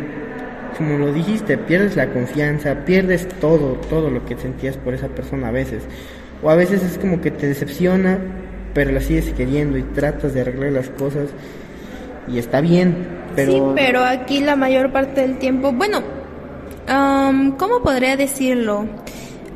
[0.76, 5.48] como lo dijiste, pierdes la confianza, pierdes todo, todo lo que sentías por esa persona
[5.48, 5.82] a veces.
[6.42, 8.18] O a veces es como que te decepciona,
[8.74, 11.28] pero la sigues queriendo y tratas de arreglar las cosas.
[12.28, 13.52] Y está bien, pero...
[13.52, 16.02] Sí, pero aquí la mayor parte del tiempo, bueno,
[17.58, 18.86] ¿cómo podría decirlo?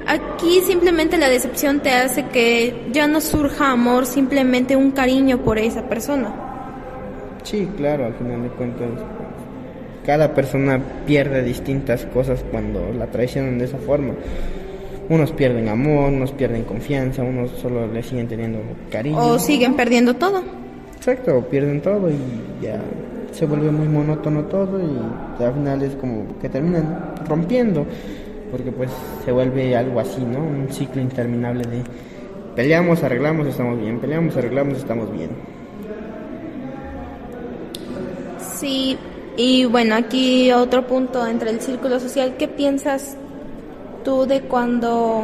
[0.06, 5.58] Aquí simplemente la decepción te hace que ya no surja amor, simplemente un cariño por
[5.58, 6.32] esa persona.
[7.42, 8.88] Sí, claro, al final de cuentas,
[10.04, 14.14] cada persona pierde distintas cosas cuando la traicionan de esa forma.
[15.08, 19.18] unos pierden amor, unos pierden confianza, unos solo le siguen teniendo cariño.
[19.18, 20.40] O siguen perdiendo todo.
[20.96, 22.80] Exacto, pierden todo y ya
[23.32, 27.86] se vuelve muy monótono todo y al final es como que terminan rompiendo
[28.50, 28.90] porque pues
[29.24, 30.38] se vuelve algo así, ¿no?
[30.38, 31.82] Un ciclo interminable de
[32.54, 35.30] peleamos, arreglamos, estamos bien, peleamos, arreglamos, estamos bien.
[38.58, 38.98] Sí,
[39.36, 43.16] y bueno, aquí otro punto entre el círculo social, ¿qué piensas
[44.04, 45.22] tú de cuando,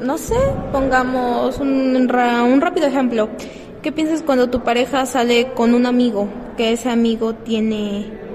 [0.00, 0.36] no sé,
[0.72, 3.30] pongamos un, un rápido ejemplo,
[3.82, 8.25] ¿qué piensas cuando tu pareja sale con un amigo, que ese amigo tiene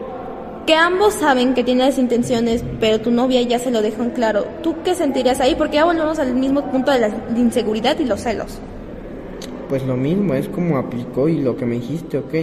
[0.66, 4.12] que ambos saben que tiene las intenciones, pero tu novia ya se lo deja en
[4.12, 4.46] claro.
[4.62, 5.56] ¿Tú qué sentirías ahí?
[5.56, 8.60] Porque ya volvemos al mismo punto de la inseguridad y los celos.
[9.70, 12.34] Pues lo mismo, es como aplicó y lo que me dijiste, ok.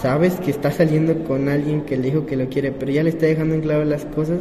[0.00, 3.10] Sabes que está saliendo con alguien que le dijo que lo quiere, pero ya le
[3.10, 4.38] está dejando en claro las cosas.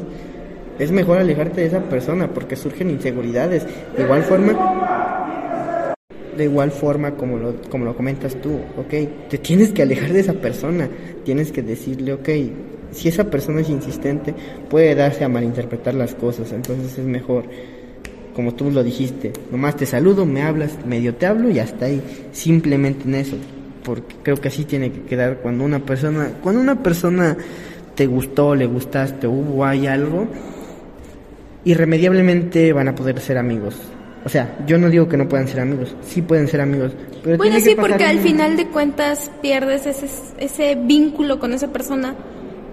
[0.77, 3.65] Es mejor alejarte de esa persona porque surgen inseguridades.
[3.97, 5.95] De igual forma,
[6.37, 10.19] de igual forma como lo, como lo comentas tú, ok, te tienes que alejar de
[10.19, 10.89] esa persona,
[11.23, 12.29] tienes que decirle, ok,
[12.91, 14.33] si esa persona es insistente,
[14.69, 16.51] puede darse a malinterpretar las cosas.
[16.51, 17.45] Entonces es mejor,
[18.35, 22.01] como tú lo dijiste, nomás te saludo, me hablas, medio te hablo y hasta ahí.
[22.31, 23.37] Simplemente en eso.
[23.83, 27.35] Porque creo que así tiene que quedar cuando una persona, cuando una persona
[27.95, 30.27] te gustó, le gustaste, hubo hay algo,
[31.65, 33.75] irremediablemente van a poder ser amigos.
[34.23, 36.91] O sea, yo no digo que no puedan ser amigos, sí pueden ser amigos.
[37.23, 42.15] Pero bueno, sí, porque al final de cuentas pierdes ese, ese vínculo con esa persona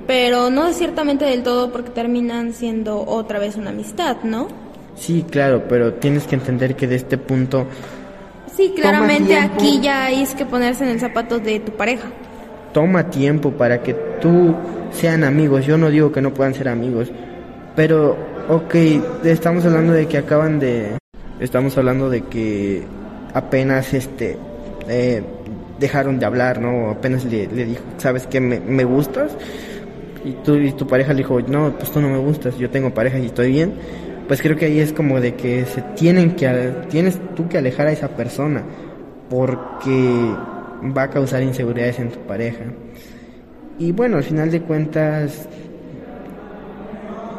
[0.09, 4.49] pero no es ciertamente del todo porque terminan siendo otra vez una amistad, ¿no?
[4.97, 7.67] Sí, claro, pero tienes que entender que de este punto...
[8.57, 12.09] Sí, claramente aquí ya hay que ponerse en el zapato de tu pareja.
[12.73, 13.93] Toma tiempo para que
[14.23, 14.55] tú
[14.93, 15.67] sean amigos.
[15.67, 17.13] Yo no digo que no puedan ser amigos,
[17.77, 18.17] pero,
[18.49, 18.75] ok,
[19.25, 20.97] estamos hablando de que acaban de...
[21.39, 22.83] Estamos hablando de que
[23.35, 24.39] apenas este...
[24.89, 25.23] Eh,
[25.79, 26.93] dejaron de hablar, ¿no?
[26.93, 28.41] Apenas le, le dijo, ¿sabes qué?
[28.41, 29.33] Me, me gustas
[30.29, 32.93] y tú y tu pareja le dijo, no, pues tú no me gustas, yo tengo
[32.93, 33.73] pareja y estoy bien,
[34.27, 37.87] pues creo que ahí es como de que se tienen que, tienes tú que alejar
[37.87, 38.63] a esa persona,
[39.31, 40.35] porque
[40.97, 42.65] va a causar inseguridades en tu pareja.
[43.79, 45.49] Y bueno, al final de cuentas,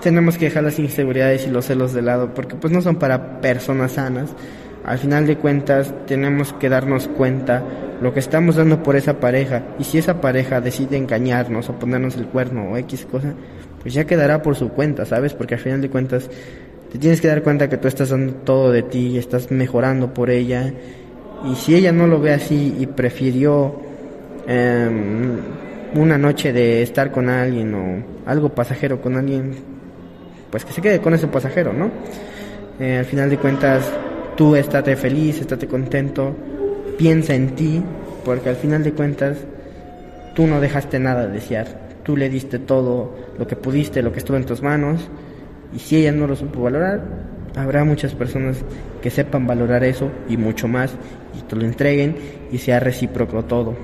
[0.02, 3.40] tenemos que dejar las inseguridades y los celos de lado, porque pues no son para
[3.40, 4.32] personas sanas.
[4.86, 7.64] Al final de cuentas, tenemos que darnos cuenta
[8.02, 9.64] lo que estamos dando por esa pareja.
[9.78, 13.34] Y si esa pareja decide engañarnos o ponernos el cuerno o X cosa,
[13.82, 15.34] pues ya quedará por su cuenta, ¿sabes?
[15.34, 16.30] Porque al final de cuentas
[16.92, 20.30] te tienes que dar cuenta que tú estás dando todo de ti estás mejorando por
[20.30, 20.74] ella.
[21.46, 23.80] Y si ella no lo ve así y prefirió
[24.48, 25.38] em,
[25.96, 29.52] una noche de estar con alguien o algo pasajero con alguien,
[30.50, 31.92] pues que se quede con ese pasajero, ¿no?
[32.80, 33.84] Eh, al final de cuentas,
[34.40, 36.34] tú estate feliz, estate contento
[36.98, 37.84] piensa en ti,
[38.24, 39.38] porque al final de cuentas
[40.34, 41.68] tú no dejaste nada de desear,
[42.04, 45.10] tú le diste todo lo que pudiste, lo que estuvo en tus manos,
[45.76, 47.02] y si ella no lo supo valorar,
[47.58, 48.64] habrá muchas personas
[49.02, 50.94] que sepan valorar eso y mucho más,
[51.38, 52.16] y te lo entreguen
[52.50, 53.76] y sea recíproco todo.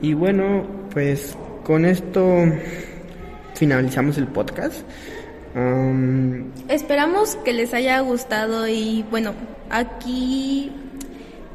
[0.00, 2.46] Y bueno, pues con esto
[3.54, 4.76] finalizamos el podcast.
[6.68, 9.34] Esperamos que les haya gustado y bueno,
[9.70, 10.72] aquí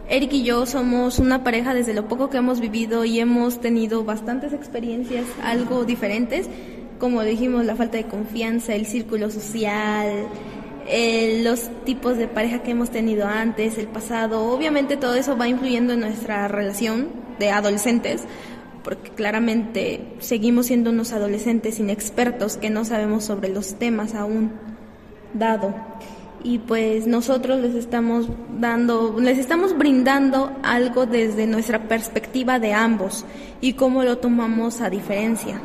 [0.08, 4.04] Eric y yo somos una pareja desde lo poco que hemos vivido y hemos tenido
[4.06, 6.48] bastantes experiencias algo diferentes,
[6.98, 10.28] como dijimos, la falta de confianza, el círculo social,
[11.44, 14.46] los tipos de pareja que hemos tenido antes, el pasado.
[14.46, 18.24] Obviamente todo eso va influyendo en nuestra relación de adolescentes,
[18.84, 24.52] porque claramente seguimos siendo unos adolescentes inexpertos que no sabemos sobre los temas aún
[25.34, 25.76] dado.
[26.42, 33.26] Y pues nosotros les estamos dando, les estamos brindando algo desde nuestra perspectiva de ambos
[33.60, 35.60] y cómo lo tomamos a diferencia.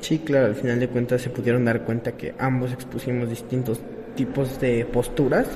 [0.00, 3.80] Sí, claro, al final de cuentas se pudieron dar cuenta que ambos expusimos distintos
[4.18, 5.46] tipos de posturas.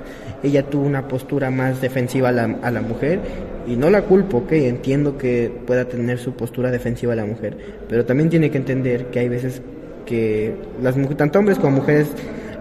[0.44, 3.18] Ella tuvo una postura más defensiva a la, a la mujer
[3.66, 7.56] y no la culpo, que entiendo que pueda tener su postura defensiva a la mujer,
[7.88, 9.60] pero también tiene que entender que hay veces
[10.06, 12.08] que las tanto hombres como mujeres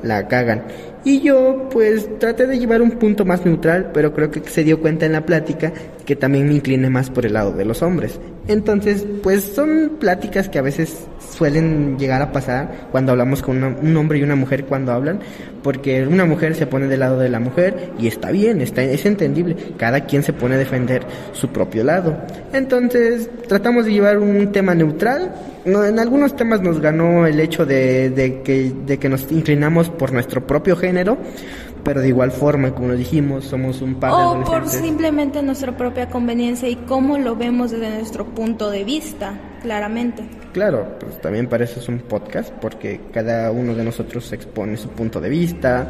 [0.02, 0.64] la cagan.
[1.04, 4.80] Y yo pues traté de llevar un punto más neutral, pero creo que se dio
[4.82, 5.72] cuenta en la plática
[6.06, 8.20] que también me incliné más por el lado de los hombres.
[8.52, 13.98] Entonces, pues son pláticas que a veces suelen llegar a pasar cuando hablamos con un
[13.98, 15.22] hombre y una mujer cuando hablan,
[15.64, 19.06] porque una mujer se pone del lado de la mujer y está bien, está, es
[19.06, 22.18] entendible, cada quien se pone a defender su propio lado.
[22.52, 25.34] Entonces, tratamos de llevar un tema neutral,
[25.64, 29.90] no, en algunos temas nos ganó el hecho de, de, que, de que nos inclinamos
[29.90, 31.18] por nuestro propio género,
[31.84, 35.76] pero de igual forma, como lo dijimos, somos un par de O por simplemente nuestra
[35.76, 40.24] propia conveniencia y cómo lo vemos desde nuestro punto de vista, claramente.
[40.54, 44.90] Claro, pues también para eso es un podcast, porque cada uno de nosotros expone su
[44.90, 45.88] punto de vista,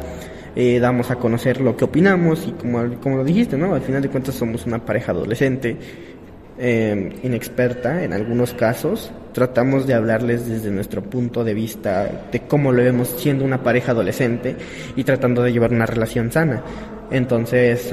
[0.54, 3.74] eh, damos a conocer lo que opinamos y como, como lo dijiste, ¿no?
[3.74, 5.76] Al final de cuentas somos una pareja adolescente
[6.64, 12.70] eh, inexperta en algunos casos, tratamos de hablarles desde nuestro punto de vista de cómo
[12.70, 14.54] lo vemos siendo una pareja adolescente
[14.94, 16.62] y tratando de llevar una relación sana.
[17.10, 17.92] Entonces,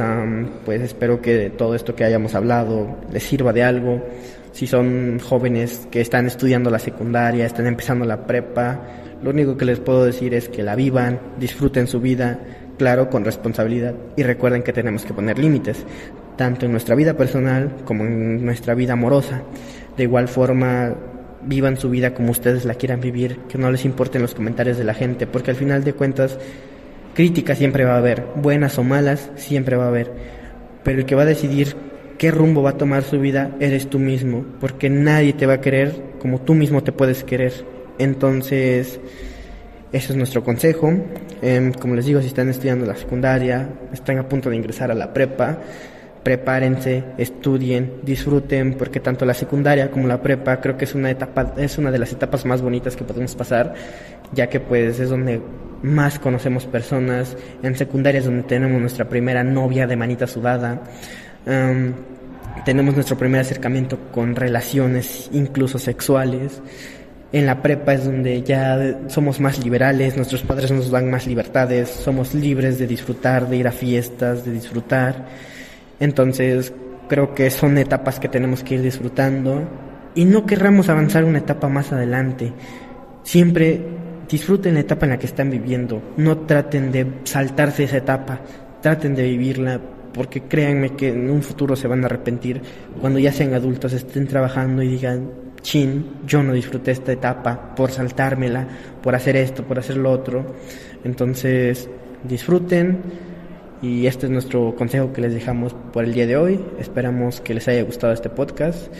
[0.65, 4.05] pues espero que todo esto que hayamos hablado les sirva de algo.
[4.51, 8.81] Si son jóvenes que están estudiando la secundaria, están empezando la prepa,
[9.23, 12.39] lo único que les puedo decir es que la vivan, disfruten su vida,
[12.77, 15.85] claro, con responsabilidad y recuerden que tenemos que poner límites
[16.39, 19.41] tanto en nuestra vida personal como en nuestra vida amorosa.
[19.97, 20.95] De igual forma,
[21.43, 24.85] vivan su vida como ustedes la quieran vivir, que no les importen los comentarios de
[24.85, 26.39] la gente, porque al final de cuentas,
[27.13, 30.13] críticas siempre va a haber, buenas o malas, siempre va a haber.
[30.85, 31.75] Pero el que va a decidir
[32.17, 35.61] qué rumbo va a tomar su vida eres tú mismo, porque nadie te va a
[35.61, 37.51] querer como tú mismo te puedes querer.
[37.97, 39.01] Entonces,
[39.91, 40.93] ese es nuestro consejo.
[41.41, 44.95] Em, como les digo, si están estudiando la secundaria, están a punto de ingresar a
[44.95, 45.57] la prepa,
[46.23, 51.53] prepárense, estudien, disfruten, porque tanto la secundaria como la prepa creo que es una etapa,
[51.57, 53.73] es una de las etapas más bonitas que podemos pasar,
[54.33, 55.41] ya que pues es donde
[55.81, 60.81] más conocemos personas, en secundaria es donde tenemos nuestra primera novia de manita sudada,
[62.65, 66.61] tenemos nuestro primer acercamiento con relaciones incluso sexuales,
[67.31, 71.87] en la prepa es donde ya somos más liberales, nuestros padres nos dan más libertades,
[71.87, 75.27] somos libres de disfrutar, de ir a fiestas, de disfrutar.
[75.99, 76.73] Entonces,
[77.07, 79.67] creo que son etapas que tenemos que ir disfrutando
[80.15, 82.53] y no querramos avanzar una etapa más adelante.
[83.23, 83.81] Siempre
[84.29, 88.39] disfruten la etapa en la que están viviendo, no traten de saltarse esa etapa,
[88.81, 89.81] traten de vivirla
[90.13, 92.61] porque créanme que en un futuro se van a arrepentir
[92.99, 95.29] cuando ya sean adultos, estén trabajando y digan,
[95.61, 98.67] chin, yo no disfruté esta etapa por saltármela,
[99.01, 100.55] por hacer esto, por hacer lo otro.
[101.03, 101.89] Entonces,
[102.23, 103.28] disfruten
[103.81, 106.59] y este es nuestro consejo que les dejamos por el día de hoy.
[106.79, 108.91] Esperamos que les haya gustado este podcast.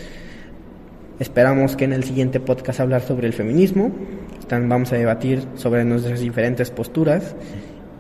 [1.20, 3.92] Esperamos que en el siguiente podcast hablar sobre el feminismo.
[4.50, 7.36] vamos a debatir sobre nuestras diferentes posturas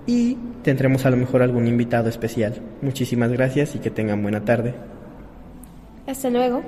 [0.07, 2.55] y tendremos a lo mejor algún invitado especial.
[2.82, 4.73] Muchísimas gracias y que tengan buena tarde.
[6.07, 6.63] Hasta luego.